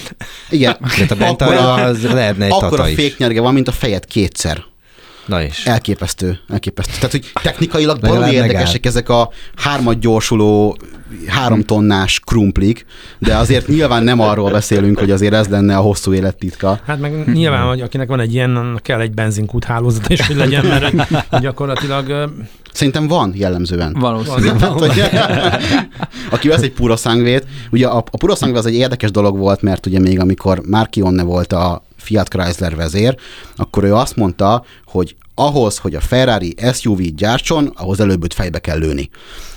Igen, 0.50 0.76
Tehát 0.78 1.10
a 1.10 1.14
akkor 1.14 1.16
Bentayga 1.16 1.72
az 1.74 2.02
lehetne 2.02 2.44
egy 2.44 2.50
akkor 2.50 2.80
a 2.80 2.84
féknyerge 2.84 3.40
van, 3.40 3.54
mint 3.54 3.68
a 3.68 3.72
fejed 3.72 4.04
kétszer. 4.04 4.64
Na 5.28 5.42
is. 5.42 5.66
Elképesztő, 5.66 6.38
elképesztő. 6.48 6.92
Tehát, 6.94 7.10
hogy 7.10 7.30
technikailag 7.42 7.98
Legalább 8.00 8.20
baromi 8.20 8.36
érdekesek 8.36 8.86
ezek 8.86 9.08
a 9.08 9.30
hármat 9.56 9.98
gyorsuló, 9.98 10.76
három 11.26 11.62
tonnás 11.62 12.20
krumplik, 12.20 12.86
de 13.18 13.36
azért 13.36 13.66
nyilván 13.66 14.02
nem 14.02 14.20
arról 14.20 14.50
beszélünk, 14.50 14.98
hogy 14.98 15.10
azért 15.10 15.34
ez 15.34 15.46
lenne 15.46 15.76
a 15.76 15.80
hosszú 15.80 16.12
élet 16.12 16.36
titka. 16.36 16.80
Hát 16.86 17.00
meg 17.00 17.32
nyilván, 17.32 17.66
hogy 17.66 17.80
akinek 17.80 18.08
van 18.08 18.20
egy 18.20 18.34
ilyen, 18.34 18.56
annak 18.56 18.82
kell 18.82 19.00
egy 19.00 19.14
benzinkút 19.14 19.64
hálózat 19.64 20.08
is, 20.08 20.26
hogy 20.26 20.36
legyen, 20.36 20.66
mert 20.66 21.40
gyakorlatilag 21.40 22.30
Szerintem 22.72 23.06
van 23.06 23.32
jellemzően. 23.34 23.96
Valószínűleg. 23.98 24.56
Tehát, 24.58 24.78
hogy, 24.78 25.02
aki 26.30 26.48
vesz 26.48 26.62
egy 26.62 26.72
pura 26.72 26.96
szangvét, 26.96 27.46
ugye 27.70 27.86
a, 27.86 27.96
a 27.96 28.16
pura 28.16 28.34
szangvé 28.34 28.58
az 28.58 28.66
egy 28.66 28.74
érdekes 28.74 29.10
dolog 29.10 29.38
volt, 29.38 29.62
mert 29.62 29.86
ugye 29.86 30.00
még 30.00 30.20
amikor 30.20 30.62
Marchionne 30.66 31.22
volt 31.22 31.52
a 31.52 31.82
Fiat 32.08 32.28
Chrysler 32.28 32.76
vezér, 32.76 33.16
akkor 33.56 33.84
ő 33.84 33.94
azt 33.94 34.16
mondta, 34.16 34.64
hogy 34.86 35.16
ahhoz, 35.34 35.78
hogy 35.78 35.94
a 35.94 36.00
Ferrari 36.00 36.54
SUV-t 36.74 37.14
gyártson, 37.14 37.72
ahhoz 37.76 38.00
előbb 38.00 38.24
őt 38.24 38.34
fejbe 38.34 38.58
kell 38.58 38.78
lőni. 38.78 39.10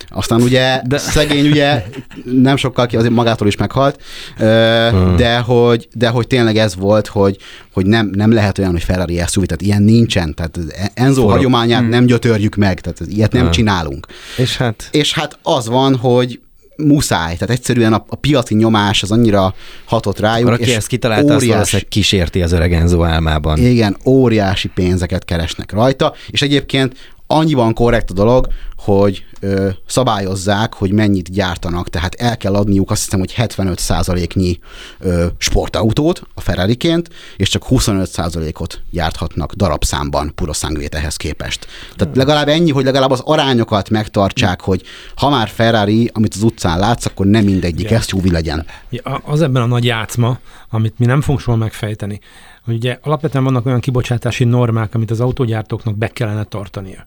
Aztán 0.09 0.41
ugye 0.41 0.81
de... 0.85 0.97
Szegény 0.97 1.49
ugye 1.49 1.83
nem 2.25 2.55
sokkal 2.55 2.85
ki, 2.85 2.95
azért 2.97 3.13
magától 3.13 3.47
is 3.47 3.55
meghalt, 3.55 4.01
Hmm. 4.37 5.15
de 5.15 5.37
hogy, 5.37 5.87
de 5.93 6.09
hogy 6.09 6.27
tényleg 6.27 6.57
ez 6.57 6.75
volt, 6.75 7.07
hogy, 7.07 7.37
hogy 7.73 7.85
nem, 7.85 8.07
nem 8.13 8.31
lehet 8.33 8.57
olyan, 8.57 8.71
hogy 8.71 8.83
Ferrari 8.83 9.21
SUV, 9.27 9.43
tehát 9.43 9.61
ilyen 9.61 9.83
nincsen, 9.83 10.33
tehát 10.33 10.59
Enzo 10.93 11.21
Forog. 11.21 11.31
hagyományát 11.35 11.89
nem 11.89 12.05
gyötörjük 12.05 12.55
meg, 12.55 12.79
tehát 12.79 12.99
ilyet 13.05 13.31
nem 13.31 13.41
Hmm. 13.41 13.51
csinálunk. 13.51 14.05
És 14.37 14.57
hát 14.57 14.87
És 14.91 15.13
hát 15.13 15.37
az 15.43 15.67
van, 15.67 15.95
hogy 15.95 16.39
muszáj, 16.87 17.33
tehát 17.33 17.49
egyszerűen 17.49 17.93
a, 17.93 18.05
a 18.07 18.15
piaci 18.15 18.55
nyomás 18.55 19.03
az 19.03 19.11
annyira 19.11 19.53
hatott 19.85 20.19
rájuk, 20.19 20.49
aki 20.49 20.61
és 20.61 20.75
ezt 20.75 20.87
kitalálta, 20.87 21.33
az 21.33 21.47
valószínűleg 21.47 21.87
kísérti 21.89 22.41
az 22.41 22.51
öreg 22.51 22.73
Enzo 22.73 23.03
álmában. 23.03 23.57
igen, 23.57 23.97
óriási 24.05 24.67
pénzeket 24.67 25.25
keresnek 25.25 25.71
rajta, 25.71 26.13
és 26.29 26.41
egyébként 26.41 26.95
annyiban 27.31 27.73
korrekt 27.73 28.09
a 28.09 28.13
dolog, 28.13 28.47
hogy 28.77 29.25
ö, 29.39 29.69
szabályozzák, 29.85 30.73
hogy 30.73 30.91
mennyit 30.91 31.31
gyártanak, 31.31 31.89
tehát 31.89 32.15
el 32.15 32.37
kell 32.37 32.55
adniuk 32.55 32.91
azt 32.91 33.03
hiszem, 33.03 33.19
hogy 33.19 33.33
75%-nyi 33.37 34.59
ö, 34.99 35.25
sportautót 35.37 36.21
a 36.33 36.41
Ferrariként, 36.41 37.09
és 37.37 37.49
csak 37.49 37.65
25%-ot 37.69 38.81
gyárthatnak 38.91 39.53
darabszámban 39.53 40.31
Purosanguét 40.35 40.95
ehhez 40.95 41.15
képest. 41.15 41.67
Tehát 41.95 42.15
legalább 42.15 42.47
ennyi, 42.47 42.71
hogy 42.71 42.83
legalább 42.83 43.11
az 43.11 43.21
arányokat 43.25 43.89
megtartsák, 43.89 44.61
hogy 44.61 44.81
ha 45.15 45.29
már 45.29 45.47
Ferrari, 45.47 46.09
amit 46.13 46.33
az 46.33 46.43
utcán 46.43 46.79
látsz, 46.79 47.05
akkor 47.05 47.25
nem 47.25 47.43
mindegyik 47.43 47.85
Igen. 47.85 48.01
SUV 48.01 48.23
legyen. 48.23 48.65
Ja, 48.89 49.21
az 49.25 49.41
ebben 49.41 49.61
a 49.61 49.65
nagy 49.65 49.85
játszma, 49.85 50.39
amit 50.69 50.99
mi 50.99 51.05
nem 51.05 51.21
fogunk 51.21 51.39
soha 51.39 51.57
megfejteni, 51.57 52.19
hogy 52.65 52.73
ugye 52.73 52.97
alapvetően 53.01 53.43
vannak 53.43 53.65
olyan 53.65 53.79
kibocsátási 53.79 54.43
normák, 54.43 54.95
amit 54.95 55.11
az 55.11 55.19
autógyártóknak 55.19 55.97
be 55.97 56.07
kellene 56.07 56.43
tartania. 56.43 57.05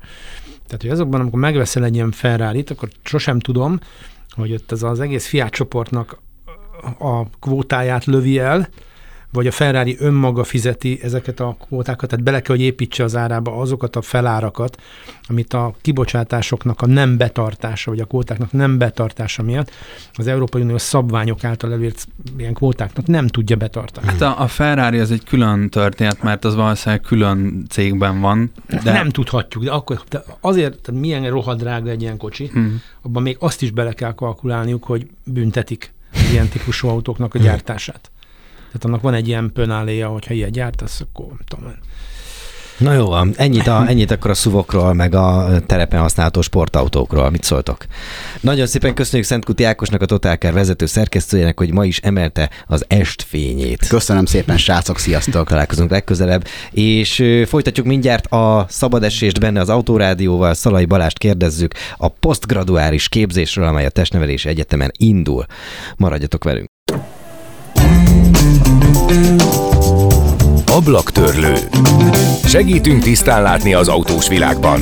Tehát, 0.67 0.81
hogy 0.81 0.91
azokban, 0.91 1.21
amikor 1.21 1.41
megveszel 1.41 1.85
egy 1.85 1.95
ilyen 1.95 2.11
ferrari 2.11 2.65
akkor 2.69 2.89
sosem 3.03 3.39
tudom, 3.39 3.79
hogy 4.31 4.53
ott 4.53 4.73
ez 4.73 4.83
az 4.83 5.01
egész 5.01 5.27
Fiat 5.27 5.51
csoportnak 5.51 6.19
a 6.99 7.29
kvótáját 7.41 8.05
lövi 8.05 8.39
el, 8.39 8.69
vagy 9.35 9.47
a 9.47 9.51
Ferrari 9.51 9.97
önmaga 9.99 10.45
fizeti 10.45 10.99
ezeket 11.03 11.41
a 11.41 11.57
kvótákat, 11.61 12.09
tehát 12.09 12.25
bele 12.25 12.41
kell, 12.41 12.57
hogy 12.57 12.65
építse 12.65 13.05
az 13.05 13.17
árába 13.17 13.57
azokat 13.57 13.97
a 13.97 14.03
felárakat, 14.03 14.81
amit 15.29 15.53
a 15.53 15.75
kibocsátásoknak 15.81 16.81
a 16.81 16.87
nem 16.87 17.17
betartása, 17.17 17.91
vagy 17.91 18.01
a 18.01 18.05
kvótáknak 18.05 18.53
nem 18.53 18.79
betartása 18.79 19.43
miatt 19.43 19.71
az 20.13 20.27
Európai 20.27 20.63
Unió 20.63 20.79
szabványok 20.79 21.45
által 21.45 21.73
elért 21.73 22.07
ilyen 22.37 22.55
kvótáknak 22.55 23.07
nem 23.07 23.27
tudja 23.27 23.57
betartani. 23.57 24.07
Hát 24.07 24.21
a, 24.21 24.41
a 24.41 24.47
Ferrari 24.47 24.99
az 24.99 25.11
egy 25.11 25.25
külön 25.25 25.69
történet, 25.69 26.23
mert 26.23 26.45
az 26.45 26.55
valószínűleg 26.55 27.01
külön 27.05 27.65
cégben 27.69 28.21
van. 28.21 28.51
De... 28.83 28.93
Nem 28.93 29.09
tudhatjuk, 29.09 29.65
de 29.65 29.71
akkor 29.71 30.03
de 30.09 30.23
azért, 30.41 30.79
tehát 30.79 31.01
milyen 31.01 31.31
rohadrága 31.31 31.91
egy 31.91 32.03
ilyen 32.03 32.17
kocsi, 32.17 32.47
hmm. 32.53 32.81
abban 33.03 33.23
még 33.23 33.37
azt 33.41 33.63
is 33.63 33.71
bele 33.71 33.93
kell 33.93 34.15
kalkulálniuk, 34.15 34.85
hogy 34.85 35.07
büntetik 35.25 35.93
ilyen 36.31 36.49
típusú 36.49 36.89
autóknak 36.89 37.35
a 37.35 37.39
gyártását. 37.39 38.11
Tehát 38.75 38.89
annak 38.89 39.01
van 39.01 39.15
egy 39.15 39.29
ilyen 39.29 39.51
pönáléja, 39.53 40.09
hogyha 40.09 40.35
ilyen 40.35 40.53
gyártasz, 40.53 41.01
akkor 41.01 41.27
nem 41.27 41.39
tudom. 41.47 41.73
Na 42.79 42.93
jó 42.93 43.07
van, 43.07 43.33
ennyit, 43.37 43.67
a, 43.67 43.85
ennyit 43.91 44.11
akkor 44.11 44.31
a 44.31 44.35
szuvokról, 44.35 44.93
meg 44.93 45.15
a 45.15 45.59
terepen 45.67 46.01
használható 46.01 46.41
sportautókról, 46.41 47.31
mit 47.31 47.43
szóltok. 47.43 47.87
Nagyon 48.41 48.67
szépen 48.67 48.95
köszönjük 48.95 49.29
Szent 49.29 49.45
Kuti 49.45 49.65
Ákosnak, 49.65 50.03
a 50.03 50.07
Totálkár 50.07 50.53
vezető 50.53 50.87
szerkesztőjének, 50.87 51.59
hogy 51.59 51.73
ma 51.73 51.85
is 51.85 51.99
emelte 51.99 52.51
az 52.67 52.85
estfényét. 52.89 53.87
Köszönöm 53.87 54.25
szépen, 54.25 54.57
srácok, 54.57 54.99
sziasztok! 54.99 55.49
Találkozunk 55.49 55.91
legközelebb, 55.91 56.47
és 56.71 57.25
folytatjuk 57.47 57.87
mindjárt 57.87 58.27
a 58.27 58.67
szabadesést 58.69 59.41
benne 59.41 59.61
az 59.61 59.69
Autórádióval. 59.69 60.55
Szalai 60.55 60.85
Balást 60.85 61.19
kérdezzük 61.19 61.75
a 61.97 62.09
posztgraduális 62.09 63.09
képzésről, 63.09 63.67
amely 63.67 63.87
a 63.87 63.91
Testnevelési 63.91 64.49
Egyetemen 64.49 64.91
indul. 64.97 65.45
Maradjatok 65.97 66.45
velünk! 66.45 66.74
Ablaktörlő. 70.67 71.55
Segítünk 72.45 73.03
tisztán 73.03 73.43
látni 73.43 73.75
az 73.75 73.89
autós 73.89 74.29
világban. 74.29 74.81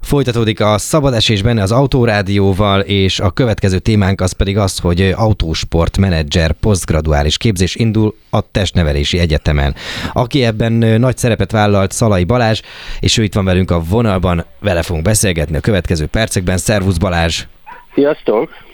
Folytatódik 0.00 0.60
a 0.60 0.78
szabad 0.78 1.14
benne 1.42 1.62
az 1.62 1.72
autórádióval, 1.72 2.80
és 2.80 3.20
a 3.20 3.30
következő 3.30 3.78
témánk 3.78 4.20
az 4.20 4.32
pedig 4.32 4.58
az, 4.58 4.78
hogy 4.78 5.00
autósport 5.16 5.98
menedzser 5.98 6.52
posztgraduális 6.52 7.36
képzés 7.36 7.74
indul 7.74 8.14
a 8.30 8.50
Testnevelési 8.50 9.18
Egyetemen. 9.18 9.74
Aki 10.12 10.44
ebben 10.44 10.72
nagy 10.72 11.16
szerepet 11.16 11.52
vállalt 11.52 11.92
Szalai 11.92 12.24
Balázs, 12.24 12.60
és 13.00 13.18
ő 13.18 13.22
itt 13.22 13.34
van 13.34 13.44
velünk 13.44 13.70
a 13.70 13.82
vonalban, 13.88 14.44
vele 14.60 14.82
fogunk 14.82 15.04
beszélgetni 15.04 15.56
a 15.56 15.60
következő 15.60 16.06
percekben. 16.06 16.58
Szervusz 16.58 16.98
Balázs! 16.98 17.44
Sziasztok! 17.94 18.68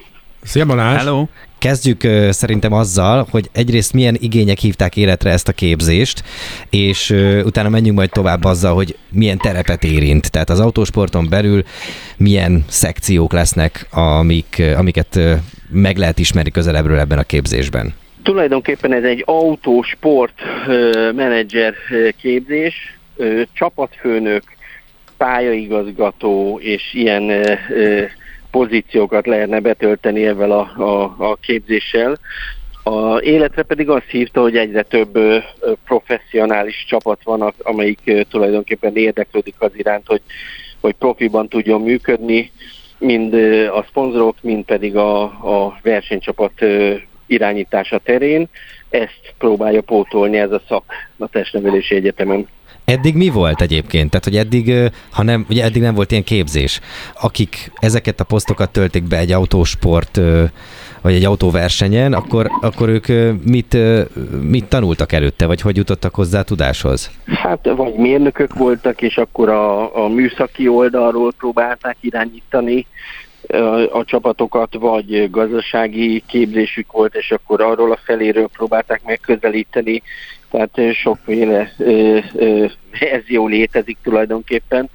Szia 0.47 0.67
Balázs! 0.67 0.97
Hello! 0.97 1.27
Kezdjük 1.59 2.01
szerintem 2.31 2.73
azzal, 2.73 3.27
hogy 3.31 3.49
egyrészt 3.53 3.93
milyen 3.93 4.17
igények 4.21 4.59
hívták 4.59 4.97
életre 4.97 5.31
ezt 5.31 5.49
a 5.49 5.53
képzést, 5.53 6.23
és 6.71 7.11
utána 7.45 7.69
menjünk 7.69 7.97
majd 7.97 8.11
tovább 8.11 8.45
azzal, 8.45 8.75
hogy 8.75 8.97
milyen 9.11 9.39
terepet 9.39 9.85
érint. 9.85 10.31
Tehát 10.31 10.51
az 10.51 10.61
autósporton 10.61 11.29
belül 11.29 11.63
milyen 12.17 12.65
szekciók 12.69 13.33
lesznek, 13.33 13.87
amik, 13.91 14.63
amiket 14.77 15.21
meg 15.71 15.97
lehet 15.97 16.19
ismerni 16.19 16.51
közelebbről 16.51 16.99
ebben 16.99 17.19
a 17.19 17.23
képzésben. 17.23 17.95
Tulajdonképpen 18.23 18.93
ez 18.93 19.05
egy 19.05 19.23
autósport 19.27 20.43
menedzser 21.15 21.75
képzés, 22.21 22.99
csapatfőnök, 23.53 24.43
pályaigazgató 25.17 26.59
és 26.63 26.83
ilyen 26.93 27.31
pozíciókat 28.57 29.27
lehetne 29.27 29.61
betölteni 29.61 30.27
ezzel 30.27 30.51
a, 30.51 30.83
a, 30.83 31.15
a 31.19 31.37
képzéssel. 31.41 32.19
A 32.83 33.21
életre 33.21 33.63
pedig 33.63 33.89
azt 33.89 34.11
hívta, 34.11 34.41
hogy 34.41 34.57
egyre 34.57 34.83
több 34.83 35.19
professzionális 35.85 36.85
csapat 36.89 37.21
van, 37.25 37.55
amelyik 37.59 38.27
tulajdonképpen 38.31 38.97
érdeklődik 38.97 39.55
az 39.59 39.71
iránt, 39.77 40.07
hogy, 40.07 40.21
hogy 40.81 40.95
profiban 40.95 41.49
tudjon 41.49 41.81
működni, 41.81 42.53
mind 42.99 43.35
a 43.73 43.85
szponzorok, 43.89 44.37
mind 44.41 44.65
pedig 44.65 44.97
a, 44.97 45.23
a 45.23 45.79
versenycsapat 45.83 46.65
irányítása 47.27 47.99
terén. 47.99 48.49
Ezt 48.91 49.35
próbálja 49.39 49.81
pótolni 49.81 50.37
ez 50.37 50.53
a 50.53 50.63
szak 50.69 50.85
a 51.19 51.29
testnevelési 51.29 51.95
egyetemen. 51.95 52.49
Eddig 52.87 53.15
mi 53.15 53.29
volt 53.29 53.61
egyébként? 53.61 54.11
Tehát, 54.11 54.25
hogy 54.25 54.37
eddig, 54.37 54.93
ha 55.11 55.23
nem, 55.23 55.47
ugye 55.51 55.65
eddig 55.65 55.83
nem 55.83 55.95
volt 55.95 56.11
ilyen 56.11 56.25
képzés. 56.25 56.81
Akik 57.21 57.73
ezeket 57.75 58.21
a 58.21 58.25
posztokat 58.25 58.71
töltik 58.71 59.03
be 59.03 59.19
egy 59.19 59.33
autósport 59.33 60.21
vagy 61.01 61.15
egy 61.15 61.25
autóversenyen, 61.25 62.13
akkor, 62.13 62.51
akkor 62.61 62.89
ők 62.89 63.07
mit, 63.45 63.77
mit 64.43 64.65
tanultak 64.65 65.13
előtte, 65.13 65.47
vagy 65.47 65.61
hogy 65.61 65.77
jutottak 65.77 66.15
hozzá 66.15 66.43
tudáshoz? 66.43 67.11
Hát 67.27 67.69
vagy 67.77 67.95
mérnökök 67.95 68.55
voltak, 68.55 69.03
és 69.03 69.17
akkor 69.17 69.49
a, 69.49 70.05
a 70.05 70.09
műszaki 70.09 70.69
oldalról 70.69 71.33
próbálták 71.33 71.97
irányítani 72.01 72.87
a 73.93 74.05
csapatokat, 74.05 74.75
vagy 74.75 75.31
gazdasági 75.31 76.23
képzésük 76.27 76.93
volt, 76.93 77.15
és 77.15 77.31
akkor 77.31 77.61
arról 77.61 77.93
a 77.93 78.01
feléről 78.05 78.49
próbálták 78.53 79.01
megközelíteni. 79.05 80.03
Tehát 80.51 80.95
sokféle 80.95 81.73
verzió 83.01 83.47
létezik 83.47 83.97
tulajdonképpen, 84.03 84.91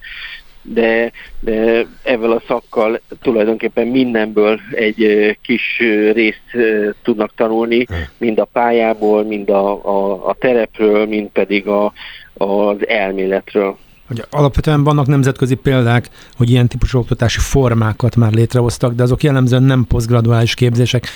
de, 0.62 1.12
de 1.40 1.86
ezzel 2.04 2.32
a 2.32 2.44
szakkal 2.48 3.02
tulajdonképpen 3.22 3.88
mindenből 3.88 4.60
egy 4.72 5.38
kis 5.42 5.80
részt 6.14 6.58
tudnak 7.04 7.32
tanulni, 7.36 7.86
mind 8.18 8.40
a 8.40 8.46
pályából, 8.46 9.24
mind 9.24 9.50
a, 9.50 9.86
a, 9.86 10.28
a 10.28 10.34
terepről, 10.34 11.06
mind 11.06 11.30
pedig 11.30 11.68
a, 11.68 11.94
az 12.34 12.88
elméletről 12.88 13.78
hogy 14.12 14.26
alapvetően 14.30 14.84
vannak 14.84 15.08
nemzetközi 15.08 15.56
példák, 15.56 16.10
hogy 16.38 16.50
ilyen 16.50 16.68
típusú 16.68 17.00
oktatási 17.00 17.40
formákat 17.40 18.16
már 18.16 18.32
létrehoztak, 18.32 18.94
de 18.94 19.04
azok 19.04 19.24
jellemzően 19.24 19.64
nem 19.64 19.86
posztgraduális 19.88 20.54
képzések. 20.54 21.08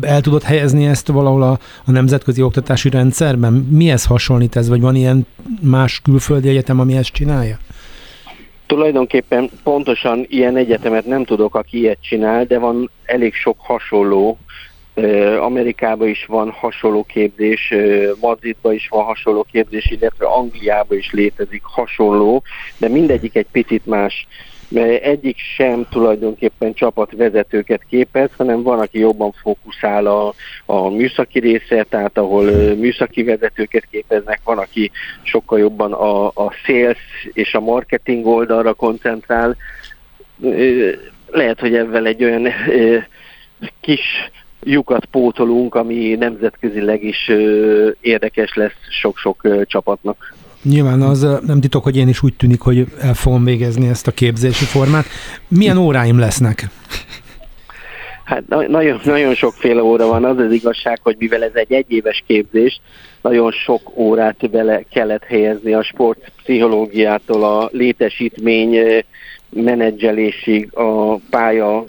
El 0.00 0.20
tudod 0.20 0.42
helyezni 0.42 0.86
ezt 0.86 1.06
valahol 1.06 1.42
a, 1.42 1.58
a 1.84 1.90
nemzetközi 1.90 2.42
oktatási 2.42 2.88
rendszerben? 2.90 3.52
Mihez 3.52 4.04
hasonlít 4.04 4.56
ez, 4.56 4.68
vagy 4.68 4.80
van 4.80 4.94
ilyen 4.94 5.26
más 5.60 6.00
külföldi 6.00 6.48
egyetem, 6.48 6.80
ami 6.80 6.96
ezt 6.96 7.12
csinálja? 7.12 7.58
Tulajdonképpen 8.66 9.50
pontosan 9.62 10.24
ilyen 10.28 10.56
egyetemet 10.56 11.06
nem 11.06 11.24
tudok, 11.24 11.54
aki 11.54 11.78
ilyet 11.78 11.98
csinál, 12.02 12.44
de 12.44 12.58
van 12.58 12.90
elég 13.04 13.34
sok 13.34 13.56
hasonló 13.58 14.38
Amerikában 15.40 16.08
is 16.08 16.24
van 16.24 16.50
hasonló 16.50 17.04
képzés, 17.04 17.74
Madridban 18.20 18.72
is 18.72 18.88
van 18.88 19.04
hasonló 19.04 19.46
képzés, 19.52 19.90
illetve 19.90 20.26
Angliában 20.26 20.98
is 20.98 21.10
létezik 21.12 21.62
hasonló, 21.62 22.42
de 22.76 22.88
mindegyik 22.88 23.36
egy 23.36 23.46
picit 23.52 23.86
más 23.86 24.26
mert 24.72 25.02
egyik 25.02 25.36
sem 25.56 25.86
tulajdonképpen 25.90 26.74
csapatvezetőket 26.74 27.82
képez, 27.88 28.30
hanem 28.36 28.62
van, 28.62 28.78
aki 28.80 28.98
jobban 28.98 29.32
fókuszál 29.32 30.06
a, 30.06 30.34
a 30.66 30.88
műszaki 30.88 31.38
részre, 31.38 31.82
tehát 31.82 32.18
ahol 32.18 32.44
műszaki 32.74 33.22
vezetőket 33.22 33.84
képeznek, 33.90 34.40
van, 34.44 34.58
aki 34.58 34.90
sokkal 35.22 35.58
jobban 35.58 35.92
a, 35.92 36.26
a 36.26 36.52
sales 36.64 36.98
és 37.32 37.54
a 37.54 37.60
marketing 37.60 38.26
oldalra 38.26 38.72
koncentrál. 38.72 39.56
Lehet, 41.30 41.60
hogy 41.60 41.74
ebben 41.74 42.06
egy 42.06 42.24
olyan 42.24 42.48
kis 43.80 44.30
lyukat 44.62 45.04
pótolunk, 45.04 45.74
ami 45.74 46.14
nemzetközileg 46.14 47.04
is 47.04 47.30
érdekes 48.00 48.54
lesz 48.54 48.76
sok-sok 49.00 49.48
csapatnak. 49.66 50.34
Nyilván 50.62 51.02
az 51.02 51.26
nem 51.46 51.60
titok, 51.60 51.82
hogy 51.82 51.96
én 51.96 52.08
is 52.08 52.22
úgy 52.22 52.34
tűnik, 52.34 52.60
hogy 52.60 52.86
el 53.00 53.14
fogom 53.14 53.44
végezni 53.44 53.88
ezt 53.88 54.06
a 54.06 54.10
képzési 54.10 54.64
formát. 54.64 55.04
Milyen 55.48 55.76
óráim 55.76 56.18
lesznek? 56.18 56.68
Hát 58.24 58.42
nagyon, 58.48 59.00
nagyon 59.04 59.34
sokféle 59.34 59.82
óra 59.82 60.06
van. 60.06 60.24
Az 60.24 60.38
az 60.38 60.52
igazság, 60.52 60.98
hogy 61.02 61.16
mivel 61.18 61.42
ez 61.42 61.54
egy 61.54 61.72
egyéves 61.72 62.24
képzés, 62.26 62.80
nagyon 63.22 63.50
sok 63.50 63.96
órát 63.96 64.50
bele 64.50 64.84
kellett 64.90 65.24
helyezni 65.24 65.72
a 65.72 65.82
sportpszichológiától 65.82 67.44
a 67.44 67.68
létesítmény 67.72 69.04
menedzselésig, 69.50 70.76
a 70.76 71.16
pálya 71.30 71.84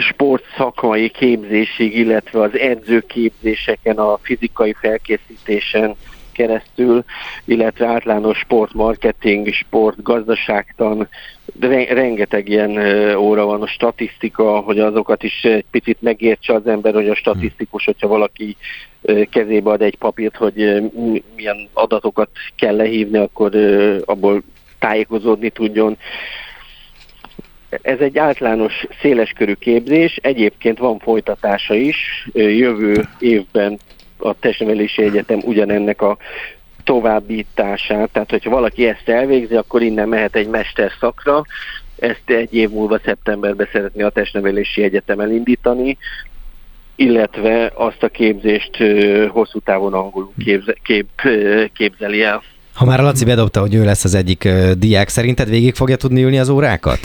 sportszakmai 0.00 1.08
képzésig, 1.08 1.96
illetve 1.96 2.40
az 2.40 2.58
edzőképzéseken, 2.58 3.96
a 3.96 4.18
fizikai 4.22 4.74
felkészítésen 4.80 5.94
keresztül, 6.32 7.04
illetve 7.44 7.86
általános 7.86 8.38
sportmarketing, 8.38 9.52
sportgazdaságtan, 9.52 11.08
de 11.52 11.94
rengeteg 11.94 12.48
ilyen 12.48 12.78
óra 13.16 13.44
van, 13.44 13.62
a 13.62 13.66
statisztika, 13.66 14.58
hogy 14.60 14.78
azokat 14.78 15.22
is 15.22 15.44
egy 15.44 15.64
picit 15.70 16.02
megértse 16.02 16.54
az 16.54 16.66
ember, 16.66 16.94
hogy 16.94 17.08
a 17.08 17.14
statisztikus, 17.14 17.84
hogyha 17.84 18.08
valaki 18.08 18.56
kezébe 19.30 19.70
ad 19.70 19.82
egy 19.82 19.96
papírt, 19.96 20.36
hogy 20.36 20.82
milyen 21.36 21.68
adatokat 21.72 22.28
kell 22.56 22.76
lehívni, 22.76 23.18
akkor 23.18 23.54
abból 24.04 24.42
tájékozódni 24.78 25.50
tudjon. 25.50 25.96
Ez 27.82 27.98
egy 27.98 28.18
általános 28.18 28.86
széleskörű 29.00 29.52
képzés, 29.52 30.18
egyébként 30.22 30.78
van 30.78 30.98
folytatása 30.98 31.74
is. 31.74 32.28
Jövő 32.32 33.08
évben 33.18 33.78
a 34.16 34.38
Testnevelési 34.38 35.02
Egyetem 35.02 35.40
ugyanennek 35.44 36.02
a 36.02 36.16
továbbítását, 36.84 38.10
tehát 38.12 38.30
hogyha 38.30 38.50
valaki 38.50 38.86
ezt 38.86 39.08
elvégzi, 39.08 39.54
akkor 39.54 39.82
innen 39.82 40.08
mehet 40.08 40.36
egy 40.36 40.48
mesterszakra, 40.48 41.44
ezt 41.98 42.22
egy 42.24 42.54
év 42.54 42.70
múlva 42.70 43.00
szeptemberben 43.04 43.68
szeretné 43.72 44.02
a 44.02 44.10
Testnevelési 44.10 44.82
Egyetem 44.82 45.20
elindítani, 45.20 45.98
illetve 46.96 47.72
azt 47.74 48.02
a 48.02 48.08
képzést 48.08 48.76
hosszú 49.28 49.58
távon 49.58 49.94
angolul 49.94 50.32
képze, 50.44 50.74
kép, 50.82 51.06
képzeli 51.74 52.22
el. 52.22 52.42
Ha 52.74 52.84
már 52.84 53.00
a 53.00 53.02
Laci 53.02 53.24
bedobta, 53.24 53.60
hogy 53.60 53.74
ő 53.74 53.84
lesz 53.84 54.04
az 54.04 54.14
egyik 54.14 54.48
diák, 54.78 55.08
szerinted 55.08 55.48
végig 55.48 55.74
fogja 55.74 55.96
tudni 55.96 56.22
ülni 56.22 56.38
az 56.38 56.48
órákat? 56.48 57.00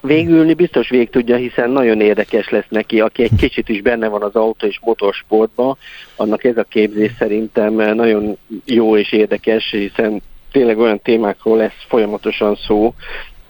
Végülni 0.00 0.54
biztos 0.54 0.88
végig 0.88 1.10
tudja, 1.10 1.36
hiszen 1.36 1.70
nagyon 1.70 2.00
érdekes 2.00 2.48
lesz 2.48 2.68
neki, 2.68 3.00
aki 3.00 3.22
egy 3.22 3.36
kicsit 3.44 3.68
is 3.68 3.82
benne 3.82 4.08
van 4.08 4.22
az 4.22 4.34
autó 4.34 4.66
és 4.66 4.78
motorsportban, 4.82 5.76
annak 6.16 6.44
ez 6.44 6.56
a 6.56 6.62
képzés 6.62 7.12
szerintem 7.18 7.74
nagyon 7.74 8.36
jó 8.64 8.96
és 8.96 9.12
érdekes, 9.12 9.70
hiszen 9.70 10.22
tényleg 10.52 10.78
olyan 10.78 11.00
témákról 11.02 11.56
lesz 11.56 11.84
folyamatosan 11.88 12.56
szó, 12.66 12.94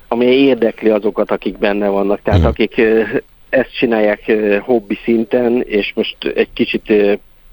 ami 0.09 0.25
érdekli 0.27 0.89
azokat, 0.89 1.31
akik 1.31 1.59
benne 1.59 1.89
vannak. 1.89 2.23
Tehát 2.23 2.41
mhm. 2.41 2.49
akik 2.49 2.81
ezt 3.49 3.77
csinálják 3.77 4.33
hobbi 4.61 4.99
szinten, 5.05 5.63
és 5.63 5.93
most 5.95 6.17
egy 6.35 6.53
kicsit 6.53 6.93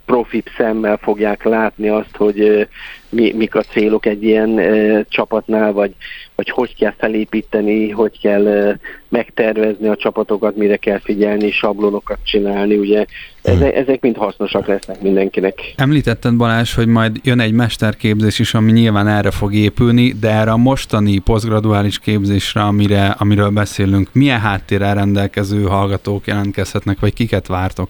profit 0.06 0.52
szemmel 0.58 0.98
fogják 0.98 1.44
látni 1.44 1.90
azt, 1.90 2.16
hogy 2.16 2.68
mi, 3.10 3.34
mik 3.34 3.56
a 3.56 3.62
célok 3.62 4.06
egy 4.06 4.24
ilyen 4.24 4.62
csapatnál, 5.10 5.72
vagy, 5.72 5.96
vagy 6.38 6.50
hogy 6.50 6.76
kell 6.76 6.94
felépíteni, 6.98 7.90
hogy 7.90 8.20
kell 8.20 8.76
megtervezni 9.10 9.88
a 9.88 9.96
csapatokat, 9.96 10.56
mire 10.56 10.78
kell 10.78 11.00
figyelni, 11.00 11.52
sablonokat 11.52 12.18
csinálni, 12.24 12.76
ugye 12.76 13.06
ezek, 13.42 13.74
hmm. 13.74 13.82
ezek 13.82 14.02
mind 14.02 14.18
hasznosak 14.18 14.68
lesznek 14.68 15.02
mindenkinek. 15.02 15.60
Említetted 15.76 16.36
Balázs, 16.36 16.76
hogy 16.76 16.88
majd 16.88 17.20
jön 17.24 17.40
egy 17.40 17.54
mesterképzés 17.54 18.40
is, 18.40 18.54
ami 18.54 18.72
nyilván 18.72 19.08
erre 19.08 19.32
fog 19.32 19.54
épülni, 19.54 20.14
de 20.20 20.30
erre 20.32 20.52
a 20.52 20.58
mostani 20.58 21.18
posztgraduális 21.20 22.00
képzésre, 22.00 22.62
amire, 22.62 23.16
amiről 23.18 23.50
beszélünk, 23.50 24.10
milyen 24.14 24.40
háttérrel 24.40 24.96
rendelkező 24.96 25.64
hallgatók 25.64 26.28
jelentkezhetnek, 26.28 27.00
vagy 27.00 27.14
kiket 27.14 27.48
vártok? 27.48 27.90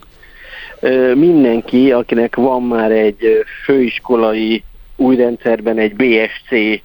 mindenki, 1.15 1.91
akinek 1.91 2.35
van 2.35 2.63
már 2.63 2.91
egy 2.91 3.45
főiskolai 3.65 4.63
új 4.97 5.15
rendszerben 5.15 5.77
egy 5.77 5.95
BSC 5.95 6.81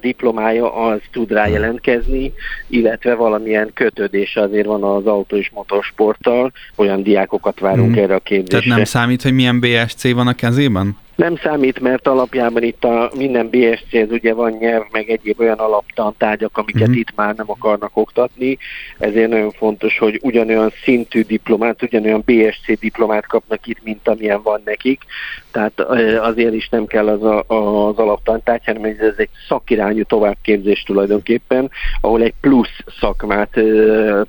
diplomája, 0.00 0.74
az 0.74 1.00
tud 1.12 1.32
rá 1.32 1.46
jelentkezni, 1.46 2.32
illetve 2.68 3.14
valamilyen 3.14 3.70
kötődés 3.74 4.36
azért 4.36 4.66
van 4.66 4.82
az 4.82 5.06
autó 5.06 5.36
és 5.36 5.50
motorsporttal, 5.54 6.52
olyan 6.74 7.02
diákokat 7.02 7.60
várunk 7.60 7.90
mm. 7.90 7.98
erre 7.98 8.14
a 8.14 8.18
képzésre. 8.18 8.58
Tehát 8.58 8.76
nem 8.76 8.84
számít, 8.84 9.22
hogy 9.22 9.32
milyen 9.32 9.60
BSC 9.60 10.12
van 10.12 10.26
a 10.26 10.34
kezében? 10.34 10.96
Nem 11.22 11.36
számít, 11.36 11.80
mert 11.80 12.06
alapjában 12.08 12.62
itt 12.62 12.84
a 12.84 13.10
minden 13.16 13.48
BSC-hez 13.48 14.10
ugye 14.10 14.34
van 14.34 14.50
nyelv, 14.50 14.82
meg 14.90 15.10
egyéb 15.10 15.40
olyan 15.40 15.58
alaptantárgyak, 15.58 16.58
amiket 16.58 16.88
mm-hmm. 16.88 16.98
itt 16.98 17.14
már 17.14 17.34
nem 17.34 17.50
akarnak 17.50 17.90
oktatni, 17.94 18.58
ezért 18.98 19.28
nagyon 19.28 19.50
fontos, 19.50 19.98
hogy 19.98 20.18
ugyanolyan 20.22 20.72
szintű 20.84 21.22
diplomát, 21.22 21.82
ugyanolyan 21.82 22.22
BSC 22.24 22.78
diplomát 22.80 23.26
kapnak 23.26 23.66
itt, 23.66 23.82
mint 23.82 24.08
amilyen 24.08 24.42
van 24.42 24.60
nekik, 24.64 25.02
tehát 25.50 25.80
azért 26.20 26.54
is 26.54 26.68
nem 26.68 26.86
kell 26.86 27.08
az, 27.08 27.22
a, 27.22 27.38
az 27.38 27.96
alaptantárgy, 27.98 28.64
hanem 28.64 28.84
ez 28.84 29.14
egy 29.16 29.30
szakirányú 29.48 30.04
továbbképzés 30.04 30.82
tulajdonképpen, 30.82 31.70
ahol 32.00 32.22
egy 32.22 32.34
plusz 32.40 32.78
szakmát 33.00 33.60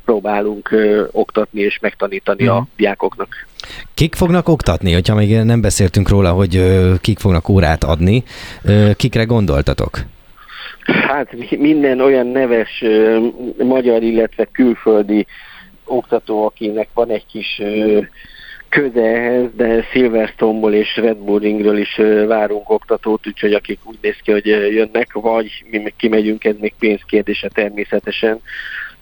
próbálunk 0.06 0.76
oktatni 1.12 1.62
és 1.62 1.80
megtanítani 1.80 2.44
mm. 2.44 2.48
a 2.48 2.56
mhm. 2.56 2.64
diákoknak. 2.76 3.48
Kik 3.94 4.16
fognak 4.16 4.48
oktatni, 4.48 4.94
hogyha 4.94 5.16
még 5.16 5.36
nem 5.36 5.62
beszéltünk 5.62 6.10
róla, 6.10 6.32
hogy 6.32 6.64
kik 7.02 7.20
fognak 7.20 7.50
órát 7.50 7.84
adni, 7.84 8.24
kikre 8.96 9.24
gondoltatok? 9.24 10.00
Hát 10.84 11.58
minden 11.58 12.02
olyan 12.02 12.28
neves 12.28 12.84
magyar, 13.58 14.04
illetve 14.04 14.48
külföldi 14.52 15.26
oktató, 15.86 16.46
akinek 16.46 16.88
van 16.94 17.10
egy 17.10 17.26
kis 17.26 17.62
köze 18.70 19.02
ehhez, 19.02 19.50
de 19.56 19.84
Silverstone-ból 19.92 20.74
és 20.74 20.96
Red 20.96 21.18
Bull 21.18 21.78
is 21.78 22.02
várunk 22.28 22.70
oktatót, 22.70 23.28
úgyhogy 23.28 23.54
akik 23.54 23.80
úgy 23.84 23.98
néz 24.02 24.16
ki, 24.24 24.32
hogy 24.32 24.46
jönnek, 24.46 25.14
vagy 25.14 25.64
mi 25.70 25.78
meg 25.78 25.94
kimegyünk, 25.98 26.44
ez 26.44 26.56
még 26.60 26.74
pénzkérdése 26.80 27.50
természetesen, 27.54 28.40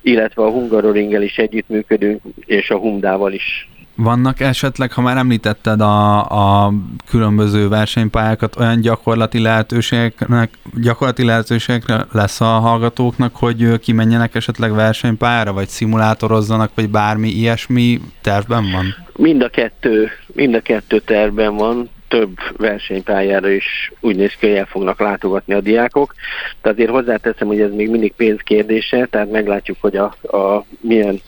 illetve 0.02 0.44
a 0.44 0.50
Hungaroringgel 0.50 1.22
is 1.22 1.38
együttműködünk, 1.38 2.22
és 2.46 2.70
a 2.70 2.78
Humdával 2.78 3.34
is. 3.34 3.70
Vannak 4.04 4.40
esetleg, 4.40 4.92
ha 4.92 5.02
már 5.02 5.18
említetted 5.18 5.82
a, 5.82 6.20
a 6.66 6.74
különböző 7.10 7.68
versenypályákat, 7.68 8.56
olyan 8.60 8.82
gyakorlati 8.82 9.42
lehetőségeknek, 9.42 10.50
gyakorlati 10.82 11.26
lehetőségekre 11.26 12.06
lesz 12.12 12.42
a 12.42 12.46
hallgatóknak, 12.46 13.36
hogy 13.36 13.80
kimenjenek 13.80 14.36
esetleg 14.36 14.74
versenypályára, 14.74 15.54
vagy 15.54 15.68
szimulátorozzanak, 15.68 16.72
vagy 16.76 16.90
bármi 16.90 17.30
ilyesmi 17.30 18.00
tervben 18.22 18.72
van? 18.72 18.96
Mind 19.16 19.42
a 19.42 19.50
kettő, 19.50 20.10
mind 20.34 20.56
a 20.56 20.62
kettő 20.62 21.00
tervben 21.00 21.56
van 21.56 21.90
több 22.08 22.38
versenypályára 22.58 23.50
is 23.50 23.92
úgy 24.00 24.16
néz 24.16 24.34
ki, 24.40 24.48
hogy 24.48 24.56
el 24.56 24.66
fognak 24.66 25.00
látogatni 25.00 25.54
a 25.54 25.62
diákok. 25.62 26.14
De 26.62 26.70
azért 26.70 26.90
hozzáteszem, 26.90 27.48
hogy 27.48 27.62
ez 27.62 27.74
még 27.74 27.90
mindig 27.90 28.14
pénzkérdése, 28.14 29.08
tehát 29.10 29.32
meglátjuk, 29.32 29.78
hogy 29.82 29.96
a, 29.96 30.16
a 30.22 30.66
milyen 30.80 31.22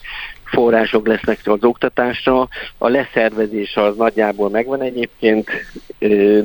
források 0.54 1.06
lesznek 1.06 1.40
az 1.44 1.64
oktatásra. 1.64 2.48
A 2.78 2.88
leszervezés 2.88 3.76
az 3.76 3.96
nagyjából 3.96 4.50
megvan 4.50 4.80
egyébként, 4.80 5.50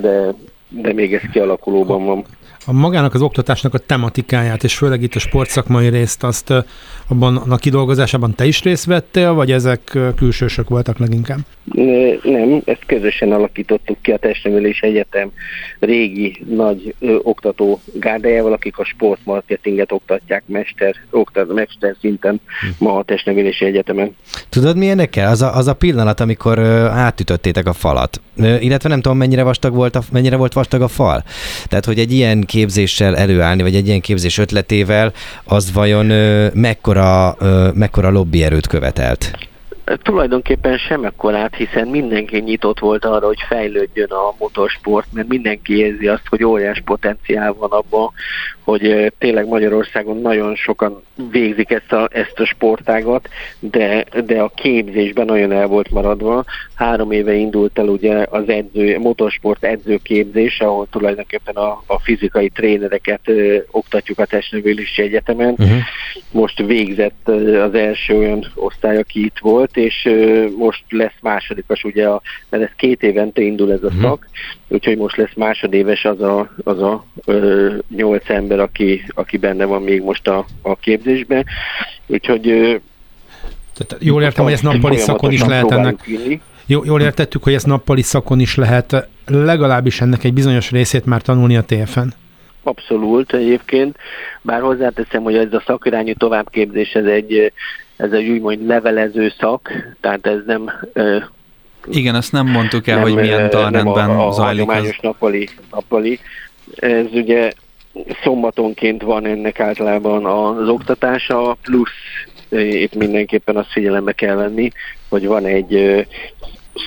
de, 0.02 0.34
de 0.69 0.93
még 0.93 1.13
ez 1.13 1.22
kialakulóban 1.32 2.06
van 2.06 2.26
a 2.65 2.74
magának 2.74 3.13
az 3.13 3.22
oktatásnak 3.22 3.74
a 3.74 3.78
tematikáját, 3.78 4.63
és 4.63 4.78
főleg 4.78 5.02
itt 5.02 5.15
a 5.15 5.19
sportszakmai 5.19 5.89
részt, 5.89 6.24
azt 6.24 6.54
abban 7.08 7.38
a 7.38 7.56
kidolgozásában 7.56 8.36
te 8.36 8.45
is 8.45 8.63
részt 8.63 8.86
vettél, 8.86 9.34
vagy 9.34 9.52
ezek 9.52 9.98
külsősök 10.15 10.69
voltak 10.69 10.98
leginkább? 10.98 11.39
Nem, 12.24 12.62
ezt 12.65 12.86
közösen 12.86 13.32
alakítottuk 13.32 14.02
ki 14.02 14.12
a 14.12 14.17
Testnevelés 14.17 14.80
Egyetem 14.80 15.32
régi 15.80 16.45
nagy 16.50 16.95
ö, 17.00 17.15
oktató 17.24 17.82
gárdájával, 17.93 18.54
akik 18.54 18.78
a 18.78 18.86
sportmarketinget 18.86 19.91
oktatják 19.91 20.43
mester, 20.45 20.95
oktat, 21.10 21.54
mester 21.54 21.95
szinten 22.00 22.41
ma 22.78 22.95
a 22.95 23.04
Testnevelési 23.04 23.65
Egyetemen. 23.65 24.15
Tudod, 24.50 24.78
mi 24.78 24.89
ennek 24.89 25.15
Az 25.15 25.41
a, 25.41 25.56
az 25.56 25.67
a 25.67 25.74
pillanat, 25.74 26.19
amikor 26.19 26.58
ö, 26.58 26.86
átütöttétek 26.86 27.67
a 27.67 27.74
falat, 27.74 28.22
ö, 28.38 28.56
illetve 28.56 28.89
nem 28.89 29.02
tudom, 29.02 29.17
mennyire 29.17 29.43
vastag 29.43 29.74
volt 29.74 29.95
a, 29.95 30.02
mennyire 30.12 30.36
volt 30.36 30.54
vastag 30.54 30.82
a 30.82 30.88
fal. 30.88 31.24
Tehát, 31.67 31.86
hogy 31.86 32.00
egy 32.00 32.12
ilyen 32.12 32.45
képzéssel 32.49 33.15
előállni, 33.15 33.62
vagy 33.62 33.75
egy 33.75 33.88
ilyen 33.88 34.01
képzés 34.01 34.38
ötletével, 34.38 35.12
az 35.43 35.73
vajon 35.73 36.09
ö, 36.09 36.47
mekkora, 36.53 37.35
ö, 37.39 37.69
mekkora 37.73 38.09
lobbyerőt 38.09 38.67
követelt? 38.67 39.31
Tulajdonképpen 40.01 40.77
semmekkorát, 40.77 41.55
hiszen 41.55 41.88
mindenki 41.88 42.39
nyitott 42.39 42.79
volt 42.79 43.05
arra, 43.05 43.25
hogy 43.25 43.39
fejlődjön 43.47 44.12
a 44.12 44.35
motorsport, 44.39 45.07
mert 45.13 45.27
mindenki 45.27 45.77
érzi 45.77 46.07
azt, 46.07 46.27
hogy 46.29 46.43
óriás 46.43 46.81
potenciál 46.85 47.53
van 47.53 47.69
abban, 47.71 48.12
hogy 48.63 49.13
tényleg 49.17 49.47
Magyarországon 49.47 50.21
nagyon 50.21 50.55
sokan 50.55 51.03
végzik 51.32 51.71
ezt 51.71 51.91
a, 51.91 52.10
ezt 52.12 52.39
a 52.39 52.45
sportágat, 52.45 53.29
de, 53.60 54.05
de 54.25 54.41
a 54.41 54.51
képzésben 54.55 55.25
nagyon 55.25 55.51
el 55.51 55.67
volt 55.67 55.89
maradva. 55.89 56.45
Három 56.75 57.12
éve 57.12 57.34
indult 57.34 57.79
el 57.79 57.88
ugye 57.88 58.25
az 58.29 58.49
edző, 58.49 58.99
motorsport 58.99 59.63
edzőképzés, 59.63 60.60
ahol 60.60 60.88
tulajdonképpen 60.91 61.55
a, 61.55 61.84
a 61.86 61.99
fizikai 61.99 62.49
trénereket 62.49 63.21
ö, 63.23 63.58
oktatjuk 63.71 64.19
a 64.19 64.25
testnövélési 64.25 65.01
egyetemen. 65.01 65.49
Uh-huh. 65.58 65.77
Most 66.32 66.60
végzett 66.60 67.27
az 67.63 67.73
első 67.73 68.17
olyan 68.17 68.45
osztály, 68.55 68.97
aki 68.97 69.25
itt 69.25 69.38
volt, 69.39 69.77
és 69.77 70.05
ö, 70.05 70.47
most 70.58 70.84
lesz 70.89 71.17
másodikas, 71.21 71.84
ugye, 71.84 72.08
a, 72.08 72.21
mert 72.49 72.63
ez 72.63 72.71
két 72.75 73.03
évente 73.03 73.41
indul 73.41 73.71
ez 73.71 73.84
a 73.84 73.88
uh-huh. 73.88 74.01
szak, 74.01 74.27
úgyhogy 74.69 74.97
most 74.97 75.17
lesz 75.17 75.34
másodéves 75.36 76.05
az 76.05 76.21
a, 76.21 76.51
az 76.63 76.82
a 76.82 77.05
ö, 77.25 77.73
nyolc 77.95 78.29
ember, 78.29 78.60
aki, 78.60 79.03
aki 79.08 79.38
benne 79.38 79.65
van 79.65 79.82
még 79.82 80.01
most 80.01 80.27
a, 80.27 80.45
a 80.62 80.75
képzésben. 80.75 81.45
Úgyhogy 82.08 82.41
tehát 83.73 84.03
jól 84.03 84.21
értem, 84.23 84.43
hogy 84.43 84.53
ezt 84.53 84.63
nappali 84.63 84.97
szakon 84.97 85.32
is 85.32 85.45
lehet 85.45 85.71
ennek. 85.71 86.10
Jól 86.65 87.01
értettük, 87.01 87.43
hogy 87.43 87.53
ezt 87.53 87.65
nappali 87.65 88.01
szakon 88.01 88.39
is 88.39 88.55
lehet 88.55 89.08
legalábbis 89.25 90.01
ennek 90.01 90.23
egy 90.23 90.34
bizonyos 90.34 90.71
részét 90.71 91.05
már 91.05 91.21
tanulni 91.21 91.58
a 91.58 91.63
TFN. 91.63 92.08
abszolút 92.63 93.34
egyébként, 93.34 93.97
bár 94.41 94.62
hozzáteszem, 94.62 95.23
hogy 95.23 95.36
ez 95.36 95.53
a 95.53 95.63
szakirányú 95.65 96.13
továbbképzés, 96.13 96.91
ez 96.91 97.05
egy, 97.05 97.51
ez 97.97 98.12
egy 98.12 98.29
úgymond 98.29 98.65
levelező 98.65 99.34
szak, 99.39 99.69
tehát 100.01 100.27
ez 100.27 100.39
nem 100.45 100.71
igen, 101.88 102.15
ezt 102.15 102.32
nem 102.32 102.48
mondtuk 102.48 102.88
el, 102.88 102.96
nem, 102.96 103.04
hogy 103.04 103.15
milyen 103.15 103.50
tanrendben 103.50 104.10
a, 104.10 104.28
a 104.28 104.32
zajlik. 104.32 104.70
A 104.70 104.82
nappali, 105.02 105.50
nappali. 105.72 106.20
Ez 106.76 107.06
ugye 107.12 107.52
szombatonként 108.24 109.02
van 109.02 109.26
ennek 109.26 109.60
általában 109.60 110.26
az 110.26 110.68
oktatása, 110.68 111.58
plusz 111.62 111.89
itt 112.50 112.96
mindenképpen 112.96 113.58
azt 113.58 113.72
figyelembe 113.72 114.12
kell 114.12 114.36
venni, 114.36 114.72
hogy 115.10 115.26
van 115.26 115.46
egy 115.46 116.06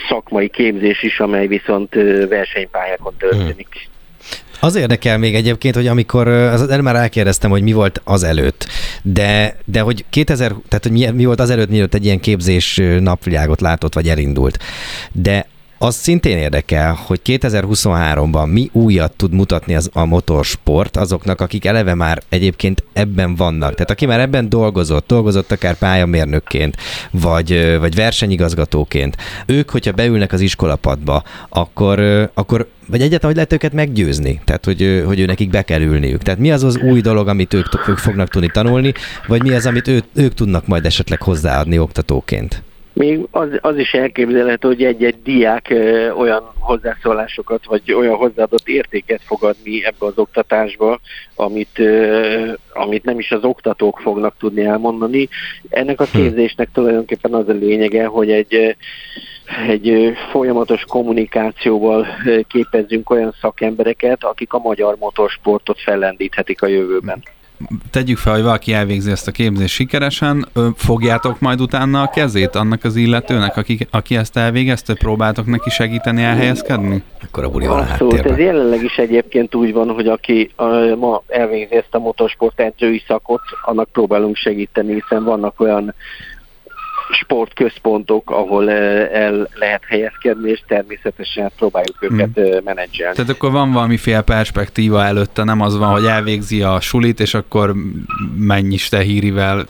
szakmai 0.08 0.48
képzés 0.48 1.02
is, 1.02 1.20
amely 1.20 1.46
viszont 1.46 1.94
versenypályákon 2.28 3.14
történik. 3.18 3.90
Az 4.64 4.74
érdekel 4.74 5.18
még 5.18 5.34
egyébként, 5.34 5.74
hogy 5.74 5.86
amikor, 5.86 6.28
az 6.28 6.68
el 6.68 6.82
már 6.82 6.96
elkérdeztem, 6.96 7.50
hogy 7.50 7.62
mi 7.62 7.72
volt 7.72 8.00
az 8.04 8.22
előtt, 8.22 8.66
de, 9.02 9.56
de 9.64 9.80
hogy 9.80 10.04
2000, 10.10 10.54
tehát 10.68 10.84
hogy 10.84 10.92
mi, 10.92 11.06
mi 11.06 11.24
volt 11.24 11.40
az 11.40 11.50
előtt, 11.50 11.68
mielőtt 11.68 11.94
egy 11.94 12.04
ilyen 12.04 12.20
képzés 12.20 12.80
napvilágot 13.00 13.60
látott, 13.60 13.94
vagy 13.94 14.08
elindult. 14.08 14.58
De 15.12 15.46
az 15.82 15.94
szintén 15.94 16.38
érdekel, 16.38 16.98
hogy 17.06 17.20
2023-ban 17.24 18.52
mi 18.52 18.70
újat 18.72 19.12
tud 19.12 19.32
mutatni 19.32 19.74
az, 19.74 19.90
a 19.92 20.04
motorsport 20.04 20.96
azoknak, 20.96 21.40
akik 21.40 21.64
eleve 21.64 21.94
már 21.94 22.22
egyébként 22.28 22.84
ebben 22.92 23.34
vannak. 23.34 23.72
Tehát 23.72 23.90
aki 23.90 24.06
már 24.06 24.20
ebben 24.20 24.48
dolgozott, 24.48 25.06
dolgozott 25.06 25.52
akár 25.52 25.78
pályamérnökként, 25.78 26.76
vagy, 27.10 27.78
vagy 27.80 27.94
versenyigazgatóként, 27.94 29.16
ők, 29.46 29.70
hogyha 29.70 29.92
beülnek 29.92 30.32
az 30.32 30.40
iskolapadba, 30.40 31.22
akkor, 31.48 32.00
akkor 32.34 32.68
vagy 32.86 33.00
egyáltalán, 33.00 33.26
hogy 33.26 33.34
lehet 33.34 33.52
őket 33.52 33.72
meggyőzni? 33.72 34.40
Tehát, 34.44 34.64
hogy, 34.64 35.02
hogy 35.06 35.20
ő 35.20 35.24
nekik 35.24 35.50
be 35.50 35.62
kell 35.62 35.80
ülniük. 35.80 36.22
Tehát 36.22 36.40
mi 36.40 36.52
az 36.52 36.62
az 36.62 36.76
új 36.76 37.00
dolog, 37.00 37.28
amit 37.28 37.54
ők, 37.54 37.88
ők 37.88 37.98
fognak 37.98 38.28
tudni 38.28 38.50
tanulni, 38.52 38.92
vagy 39.26 39.42
mi 39.42 39.52
az, 39.52 39.66
amit 39.66 39.88
ő, 39.88 40.02
ők 40.14 40.34
tudnak 40.34 40.66
majd 40.66 40.86
esetleg 40.86 41.22
hozzáadni 41.22 41.78
oktatóként? 41.78 42.62
Még 43.02 43.26
az, 43.30 43.48
az 43.60 43.76
is 43.76 43.92
elképzelhető, 43.94 44.68
hogy 44.68 44.84
egy-egy 44.84 45.22
diák 45.22 45.74
olyan 46.16 46.42
hozzászólásokat, 46.58 47.64
vagy 47.64 47.92
olyan 47.92 48.16
hozzáadott 48.16 48.68
értéket 48.68 49.20
fog 49.24 49.44
adni 49.44 49.84
ebbe 49.84 50.06
az 50.06 50.18
oktatásba, 50.18 51.00
amit, 51.34 51.82
amit 52.72 53.04
nem 53.04 53.18
is 53.18 53.30
az 53.30 53.44
oktatók 53.44 53.98
fognak 53.98 54.34
tudni 54.38 54.64
elmondani. 54.64 55.28
Ennek 55.68 56.00
a 56.00 56.04
hm. 56.04 56.18
képzésnek 56.18 56.68
tulajdonképpen 56.72 57.34
az 57.34 57.48
a 57.48 57.52
lényege, 57.52 58.06
hogy 58.06 58.30
egy, 58.30 58.76
egy 59.68 60.12
folyamatos 60.30 60.84
kommunikációval 60.84 62.06
képezzünk 62.48 63.10
olyan 63.10 63.34
szakembereket, 63.40 64.24
akik 64.24 64.52
a 64.52 64.58
magyar 64.58 64.96
motorsportot 64.98 65.80
fellendíthetik 65.80 66.62
a 66.62 66.66
jövőben 66.66 67.22
tegyük 67.90 68.18
fel, 68.18 68.32
hogy 68.32 68.42
valaki 68.42 68.72
elvégzi 68.72 69.10
ezt 69.10 69.28
a 69.28 69.30
képzést 69.30 69.74
sikeresen, 69.74 70.48
fogjátok 70.76 71.40
majd 71.40 71.60
utána 71.60 72.02
a 72.02 72.10
kezét 72.10 72.54
annak 72.54 72.84
az 72.84 72.96
illetőnek, 72.96 73.56
aki, 73.56 73.78
aki 73.90 74.16
ezt 74.16 74.36
elvégezte, 74.36 74.94
próbáltok 74.94 75.46
neki 75.46 75.70
segíteni 75.70 76.22
elhelyezkedni? 76.22 77.02
Akkor 77.24 77.44
a 77.44 77.50
buli 77.50 77.66
van 77.66 77.78
Abszolút, 77.78 78.26
ez 78.26 78.38
jelenleg 78.38 78.82
is 78.84 78.96
egyébként 78.96 79.54
úgy 79.54 79.72
van, 79.72 79.88
hogy 79.88 80.06
aki 80.06 80.50
a, 80.56 80.64
ma 80.98 81.22
elvégzi 81.26 81.74
ezt 81.74 81.94
a 81.94 81.98
motorsport 81.98 82.60
edzői 82.60 83.02
szakot, 83.06 83.40
annak 83.64 83.88
próbálunk 83.92 84.36
segíteni, 84.36 84.92
hiszen 84.92 85.24
vannak 85.24 85.60
olyan 85.60 85.94
sportközpontok, 87.10 88.30
ahol 88.30 88.70
eh, 88.70 89.08
el 89.12 89.48
lehet 89.54 89.82
helyezkedni, 89.86 90.50
és 90.50 90.62
természetesen 90.66 91.50
próbáljuk 91.56 91.96
hmm. 91.98 92.18
őket 92.18 92.34
hmm. 92.34 92.64
menedzselni. 92.64 93.14
Tehát 93.14 93.30
akkor 93.30 93.50
van 93.50 93.72
valamiféle 93.72 94.22
perspektíva 94.22 95.04
előtte, 95.04 95.44
nem 95.44 95.60
az 95.60 95.78
van, 95.78 95.92
hogy 95.92 96.04
elvégzi 96.04 96.62
a 96.62 96.80
sulit, 96.80 97.20
és 97.20 97.34
akkor 97.34 97.74
menj 98.36 98.72
is 98.72 98.88
te 98.88 99.00
hírivel. 99.00 99.64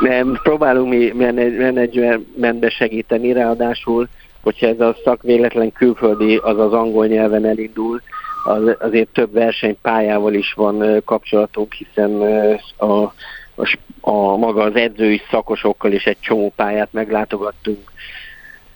Nem, 0.00 0.38
próbálunk 0.42 0.88
mi 0.88 1.12
menedzsmentbe 1.56 2.70
segíteni, 2.70 3.32
ráadásul, 3.32 4.08
hogyha 4.42 4.66
ez 4.66 4.80
a 4.80 4.96
szak 5.04 5.22
véletlen 5.22 5.72
külföldi, 5.72 6.36
az 6.36 6.58
az 6.58 6.72
angol 6.72 7.06
nyelven 7.06 7.44
elindul, 7.44 8.00
az, 8.44 8.76
azért 8.78 9.08
több 9.08 9.32
versenypályával 9.32 10.34
is 10.34 10.52
van 10.52 10.82
eh, 10.82 10.96
kapcsolatunk, 11.04 11.72
hiszen 11.72 12.20
a 12.78 13.12
a, 14.00 14.36
maga 14.36 14.62
az 14.62 14.74
edzői 14.74 15.20
szakosokkal 15.30 15.92
is 15.92 16.04
egy 16.04 16.16
csomó 16.20 16.52
pályát 16.56 16.88
meglátogattunk, 16.92 17.78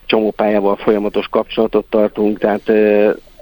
csomó 0.06 0.30
pályával 0.30 0.76
folyamatos 0.76 1.26
kapcsolatot 1.28 1.84
tartunk, 1.88 2.38
tehát 2.38 2.72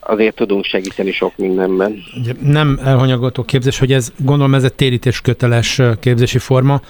azért 0.01 0.35
tudunk 0.35 0.65
segíteni 0.65 1.13
sok 1.13 1.37
mindenben. 1.37 2.03
Nem 2.43 2.79
elhanyagolható 2.85 3.43
képzés, 3.43 3.79
hogy 3.79 3.93
ez 3.93 4.13
gondolom 4.17 4.55
ez 4.55 4.65
egy 4.65 4.75
térítés 4.75 5.21
köteles 5.21 5.81
képzési 6.01 6.39
forma. 6.39 6.81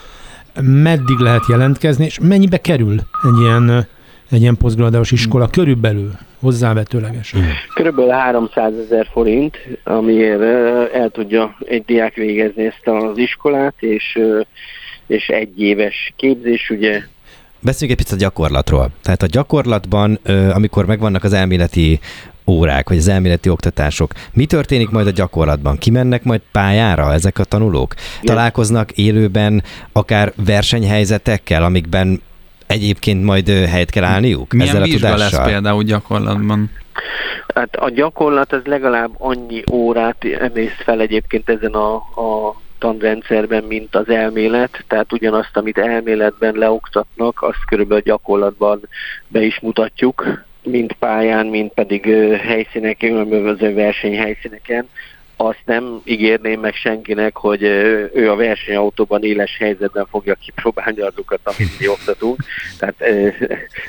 Meddig 0.63 1.19
lehet 1.19 1.43
jelentkezni, 1.49 2.05
és 2.05 2.19
mennyibe 2.19 2.61
kerül 2.61 2.95
egy 3.23 3.41
ilyen, 3.41 3.87
egy 4.31 4.41
ilyen 4.41 4.57
posztgraduális 4.57 5.11
iskola 5.11 5.49
körülbelül? 5.49 6.11
Hozzávetőlegesen? 6.41 7.41
Körülbelül 7.75 8.11
300 8.11 8.73
ezer 8.85 9.07
forint, 9.13 9.57
amiért 9.85 10.43
el 10.95 11.11
tudja 11.11 11.57
egy 11.67 11.85
diák 11.85 12.15
végezni 12.15 12.65
ezt 12.65 12.87
az 12.87 13.19
iskolát, 13.19 13.75
és, 13.79 14.19
és 15.07 15.29
egy 15.29 15.61
éves 15.61 16.13
képzés, 16.17 16.71
ugye 16.71 17.03
Beszéljünk 17.61 17.99
egy 17.99 18.05
picit 18.05 18.21
a 18.21 18.25
gyakorlatról. 18.25 18.91
Tehát 19.03 19.23
a 19.23 19.27
gyakorlatban, 19.27 20.19
amikor 20.53 20.87
megvannak 20.87 21.25
az 21.25 21.33
elméleti 21.33 22.01
órák, 22.47 22.89
vagy 22.89 22.99
az 22.99 23.09
elméleti 23.09 23.49
oktatások, 23.49 24.13
mi 24.33 24.47
történik 24.47 24.91
majd 24.91 25.07
a 25.07 25.11
gyakorlatban? 25.11 25.79
Kimennek 25.79 26.25
majd 26.25 26.41
pályára 26.53 27.13
ezek 27.13 27.39
a 27.39 27.45
tanulók? 27.45 27.95
Találkoznak 28.23 28.91
élőben 28.91 29.63
akár 29.93 30.33
versenyhelyzetekkel, 30.45 31.63
amikben 31.63 32.21
egyébként 32.69 33.25
majd 33.25 33.49
helyt 33.49 33.91
kell 33.91 34.05
állniuk 34.05 34.53
Milyen 34.53 34.69
ezzel 34.69 34.83
a 34.83 34.87
tudással? 34.87 35.19
lesz 35.19 35.47
például 35.47 35.83
gyakorlatban? 35.83 36.71
Hát 37.55 37.77
a 37.77 37.91
gyakorlat 37.91 38.53
az 38.53 38.65
legalább 38.65 39.11
annyi 39.19 39.63
órát 39.73 40.25
emész 40.25 40.77
fel 40.85 41.01
egyébként 41.01 41.49
ezen 41.49 41.73
a, 41.73 41.95
a 41.95 42.57
tanrendszerben, 42.79 43.65
mint 43.65 43.97
az 43.97 44.09
elmélet, 44.09 44.85
tehát 44.89 45.13
ugyanazt, 45.13 45.57
amit 45.57 45.79
elméletben 45.79 46.55
leoktatnak, 46.55 47.43
azt 47.43 47.65
körülbelül 47.67 48.03
gyakorlatban 48.03 48.81
be 49.29 49.43
is 49.43 49.61
mutatjuk, 49.61 50.45
mind 50.63 50.93
pályán, 50.93 51.47
mind 51.47 51.71
pedig 51.71 52.05
helyszíneken, 52.43 53.25
különböző 53.25 53.75
versenyhelyszíneken 53.75 54.89
azt 55.41 55.63
nem 55.65 56.01
ígérném 56.05 56.61
meg 56.61 56.75
senkinek, 56.75 57.37
hogy 57.37 57.63
ő 58.15 58.31
a 58.31 58.37
versenyautóban 58.37 59.25
éles 59.25 59.57
helyzetben 59.59 60.07
fogja 60.11 60.35
kipróbálni 60.35 61.01
azokat, 61.01 61.41
amit 61.43 61.79
mi 61.81 61.89
oktatunk. 61.89 62.43
Tehát 62.79 63.01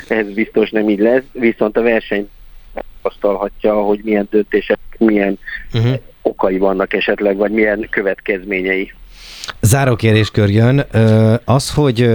ez 0.07 0.33
biztos 0.33 0.69
nem 0.69 0.89
így 0.89 0.99
lesz. 0.99 1.23
Viszont 1.31 1.77
a 1.77 1.81
verseny 1.81 2.29
tapasztalhatja, 2.73 3.73
hogy 3.73 3.99
milyen 4.03 4.27
döntések, 4.31 4.79
milyen 4.97 5.39
uh-huh. 5.73 5.93
okai 6.21 6.57
vannak 6.57 6.93
esetleg, 6.93 7.35
vagy 7.35 7.51
milyen 7.51 7.87
következményei. 7.89 8.93
Zárókéréskör 9.61 10.49
jön. 10.49 10.85
Az, 11.45 11.73
hogy 11.73 12.09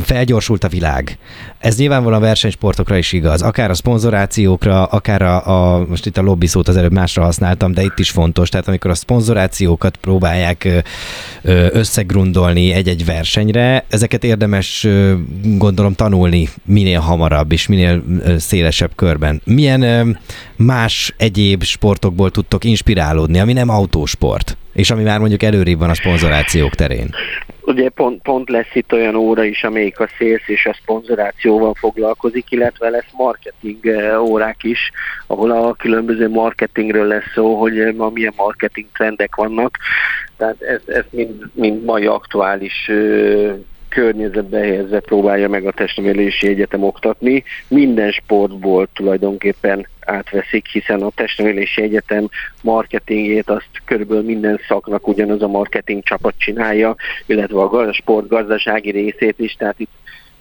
felgyorsult 0.00 0.64
a 0.64 0.68
világ. 0.68 1.18
Ez 1.58 1.78
nyilvánvalóan 1.78 2.22
a 2.22 2.24
versenysportokra 2.24 2.96
is 2.96 3.12
igaz, 3.12 3.42
akár 3.42 3.70
a 3.70 3.74
szponzorációkra, 3.74 4.84
akár 4.84 5.22
a, 5.22 5.76
a 5.76 5.86
most 5.86 6.06
itt 6.06 6.16
a 6.16 6.22
lobby 6.22 6.46
szót 6.46 6.68
az 6.68 6.76
előbb 6.76 6.92
másra 6.92 7.22
használtam, 7.22 7.72
de 7.72 7.82
itt 7.82 7.98
is 7.98 8.10
fontos, 8.10 8.48
tehát 8.48 8.68
amikor 8.68 8.90
a 8.90 8.94
szponzorációkat 8.94 9.96
próbálják 9.96 10.84
összegrundolni 11.72 12.72
egy-egy 12.72 13.04
versenyre, 13.04 13.84
ezeket 13.88 14.24
érdemes 14.24 14.86
gondolom 15.42 15.94
tanulni 15.94 16.48
minél 16.64 17.00
hamarabb 17.00 17.52
és 17.52 17.66
minél 17.66 18.02
szélesebb 18.38 18.94
körben. 18.94 19.40
Milyen 19.44 20.18
más 20.56 21.14
egyéb 21.16 21.62
sportokból 21.62 22.30
tudtok 22.30 22.64
inspirálódni, 22.64 23.38
ami 23.38 23.52
nem 23.52 23.68
autósport? 23.68 24.56
És 24.72 24.90
ami 24.90 25.02
már 25.02 25.18
mondjuk 25.18 25.42
előrébb 25.42 25.78
van 25.78 25.90
a 25.90 25.94
szponzorációk 25.94 26.74
terén. 26.74 27.08
Ugye 27.64 27.88
pont, 27.88 28.22
pont 28.22 28.48
lesz 28.48 28.74
itt 28.74 28.92
olyan 28.92 29.14
óra 29.14 29.44
is, 29.44 29.64
amelyik 29.64 30.00
a 30.00 30.08
szélsz 30.18 30.48
és 30.48 30.66
a 30.66 30.76
szponzorációval 30.82 31.74
foglalkozik, 31.74 32.50
illetve 32.50 32.88
lesz 32.88 33.12
marketing 33.16 33.86
eh, 33.86 34.22
órák 34.22 34.62
is, 34.62 34.90
ahol 35.26 35.50
a 35.50 35.74
különböző 35.74 36.28
marketingről 36.28 37.06
lesz 37.06 37.32
szó, 37.34 37.54
hogy 37.60 37.94
ma 37.96 38.08
milyen 38.08 38.32
marketing 38.36 38.86
trendek 38.92 39.34
vannak. 39.34 39.78
Tehát 40.36 40.62
ez, 40.62 40.80
ez 40.86 41.04
mind, 41.10 41.44
mind 41.52 41.84
mai 41.84 42.06
aktuális 42.06 42.88
eh, 42.88 43.54
környezetbe 43.94 44.58
helyezve 44.58 45.00
próbálja 45.00 45.48
meg 45.48 45.66
a 45.66 45.72
testnevelési 45.72 46.48
egyetem 46.48 46.82
oktatni. 46.82 47.44
Minden 47.68 48.10
sportból 48.10 48.88
tulajdonképpen 48.94 49.86
átveszik, 50.00 50.66
hiszen 50.66 51.02
a 51.02 51.10
testnevelési 51.14 51.82
egyetem 51.82 52.28
marketingét 52.62 53.50
azt 53.50 53.70
körülbelül 53.84 54.24
minden 54.24 54.60
szaknak 54.68 55.08
ugyanaz 55.08 55.42
a 55.42 55.48
marketing 55.48 56.02
csapat 56.02 56.34
csinálja, 56.38 56.94
illetve 57.26 57.60
a 57.60 57.92
sport 57.92 58.28
gazdasági 58.28 58.90
részét 58.90 59.38
is, 59.38 59.54
tehát 59.54 59.80
itt 59.80 59.90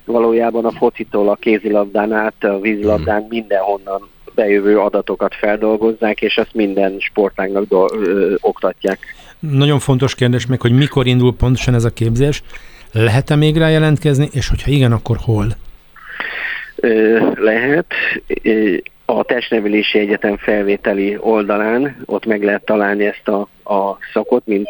valójában 0.05 0.65
a 0.65 0.71
focitól 0.71 1.29
a 1.29 1.35
kézilabdán 1.35 2.11
át, 2.11 2.43
a 2.43 2.59
vízilabdán 2.59 3.25
mindenhonnan 3.29 4.09
bejövő 4.35 4.79
adatokat 4.79 5.35
feldolgozzák, 5.35 6.21
és 6.21 6.35
ezt 6.35 6.53
minden 6.53 6.99
sportágnak 6.99 7.67
do- 7.67 7.91
ö, 7.91 8.33
oktatják. 8.39 8.99
Nagyon 9.39 9.79
fontos 9.79 10.15
kérdés 10.15 10.45
még, 10.45 10.61
hogy 10.61 10.71
mikor 10.71 11.07
indul 11.07 11.35
pontosan 11.35 11.73
ez 11.73 11.83
a 11.83 11.89
képzés. 11.89 12.43
Lehet-e 12.91 13.35
még 13.35 13.57
rá 13.57 13.69
jelentkezni, 13.69 14.29
és 14.31 14.47
hogyha 14.47 14.71
igen, 14.71 14.91
akkor 14.91 15.17
hol? 15.17 15.47
Lehet. 17.35 17.85
A 19.05 19.23
testnevelési 19.23 19.99
egyetem 19.99 20.37
felvételi 20.37 21.17
oldalán 21.19 22.03
ott 22.05 22.25
meg 22.25 22.43
lehet 22.43 22.65
találni 22.65 23.05
ezt 23.05 23.27
a, 23.27 23.39
a 23.73 23.97
szakot, 24.13 24.45
mint 24.45 24.69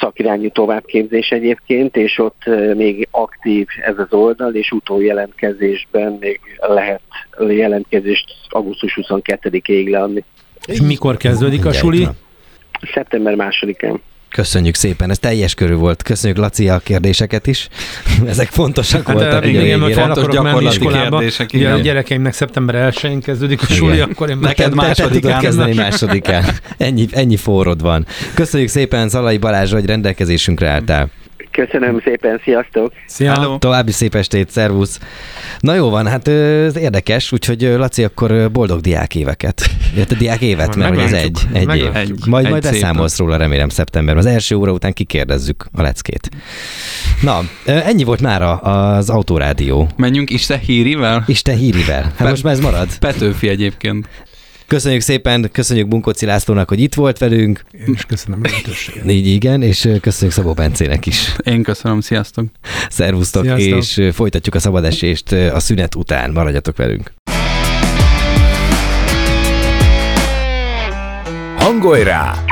szakirányú 0.00 0.50
továbbképzés 0.50 1.28
egyébként, 1.28 1.96
és 1.96 2.18
ott 2.18 2.42
még 2.74 3.08
aktív 3.10 3.66
ez 3.84 3.98
az 3.98 4.12
oldal, 4.12 4.54
és 4.54 4.70
utójelentkezésben 4.70 6.16
még 6.20 6.40
lehet 6.58 7.00
jelentkezést 7.48 8.24
augusztus 8.48 8.98
22-ig 9.02 9.90
leadni. 9.90 10.24
És 10.66 10.80
mikor 10.80 11.16
kezdődik 11.16 11.64
a 11.64 11.72
suli? 11.72 12.08
Szeptember 12.94 13.34
másodikán. 13.34 14.00
Köszönjük 14.32 14.74
szépen, 14.74 15.10
ez 15.10 15.18
teljes 15.18 15.54
körű 15.54 15.74
volt. 15.74 16.02
Köszönjük 16.02 16.38
Laci 16.38 16.68
a 16.68 16.78
kérdéseket 16.78 17.46
is. 17.46 17.68
Ezek 18.26 18.48
fontosak 18.48 19.06
Hát 19.06 19.14
voltak. 19.16 19.46
igen, 19.46 19.64
igen, 19.64 19.78
mert 19.78 19.94
Fontos 19.94 20.26
gyakorlati 20.26 20.64
iskolába. 20.64 21.16
kérdések, 21.18 21.50
Ugye 21.54 21.70
a 21.70 21.78
gyerekeimnek 21.78 22.32
szeptember 22.32 22.92
1-én 22.94 23.20
kezdődik 23.20 23.62
a 23.62 23.66
suli, 23.66 23.94
Igen. 23.94 24.08
akkor 24.10 24.28
én 24.30 24.38
Neked 24.38 24.74
másodikán. 24.74 25.40
kezdeni 25.40 25.74
másodikán. 25.74 26.44
Ennyi, 26.78 27.06
ennyi 27.10 27.36
forrod 27.36 27.80
van. 27.82 28.06
Köszönjük 28.34 28.68
szépen 28.68 29.08
Zalai 29.08 29.38
Balázs, 29.38 29.72
hogy 29.72 29.84
rendelkezésünkre 29.86 30.68
álltál. 30.68 31.10
Köszönöm 31.52 32.00
szépen, 32.04 32.40
sziasztok! 32.44 32.92
Szia! 33.06 33.32
Hello. 33.32 33.58
További 33.58 33.90
szép 33.90 34.14
estét, 34.14 34.50
szervusz! 34.50 34.98
Na 35.60 35.74
jó 35.74 35.90
van, 35.90 36.06
hát 36.06 36.28
ez 36.28 36.76
érdekes, 36.76 37.32
úgyhogy 37.32 37.62
Laci, 37.62 38.04
akkor 38.04 38.50
boldog 38.52 38.80
diák 38.80 39.14
éveket. 39.14 39.62
Jött 39.96 40.10
a 40.10 40.14
diák 40.14 40.40
évet, 40.40 40.76
mert 40.76 40.98
ez 40.98 41.12
egy, 41.12 41.38
Meglátjuk. 41.52 41.52
egy 41.52 41.80
év. 41.80 41.84
Meglátjuk. 41.92 41.96
Egy- 42.20 42.26
Majd, 42.26 42.44
egy 42.44 42.50
majd 42.50 42.62
beszámolsz 42.62 43.18
róla, 43.18 43.36
remélem 43.36 43.68
szeptemberben. 43.68 44.24
Az 44.24 44.30
első 44.30 44.54
óra 44.56 44.72
után 44.72 44.92
kikérdezzük 44.92 45.66
a 45.72 45.82
leckét. 45.82 46.28
Na, 47.22 47.40
ennyi 47.64 48.04
volt 48.04 48.20
már 48.20 48.42
az 48.62 49.10
autórádió. 49.10 49.88
Menjünk 49.96 50.30
Isten 50.30 50.58
hírivel? 50.58 51.24
Isten 51.26 51.56
hírivel. 51.56 52.12
Hát 52.16 52.28
most 52.28 52.42
már 52.42 52.52
ez 52.52 52.60
marad. 52.60 52.98
Petőfi 52.98 53.48
egyébként. 53.48 54.08
Köszönjük 54.72 55.00
szépen, 55.00 55.48
köszönjük 55.52 55.88
Bunkoci 55.88 56.26
Lászlónak, 56.26 56.68
hogy 56.68 56.80
itt 56.80 56.94
volt 56.94 57.18
velünk. 57.18 57.64
Én 57.72 57.94
is 57.94 58.04
köszönöm 58.04 58.40
a 58.42 58.48
lehetőséget. 58.48 59.10
Így 59.10 59.26
igen, 59.26 59.62
és 59.62 59.88
köszönjük 60.00 60.36
Szabó 60.36 60.52
Bencének 60.52 61.06
is. 61.06 61.34
Én 61.44 61.62
köszönöm, 61.62 62.00
sziasztok. 62.00 62.46
Szervusztok, 62.88 63.42
Sziasztok. 63.44 63.78
és 63.78 64.14
folytatjuk 64.14 64.54
a 64.54 64.58
szabadesést 64.58 65.32
a 65.32 65.60
szünet 65.60 65.94
után. 65.94 66.30
Maradjatok 66.30 66.76
velünk. 66.76 67.12
Hangolj 71.56 72.02
rá! 72.02 72.51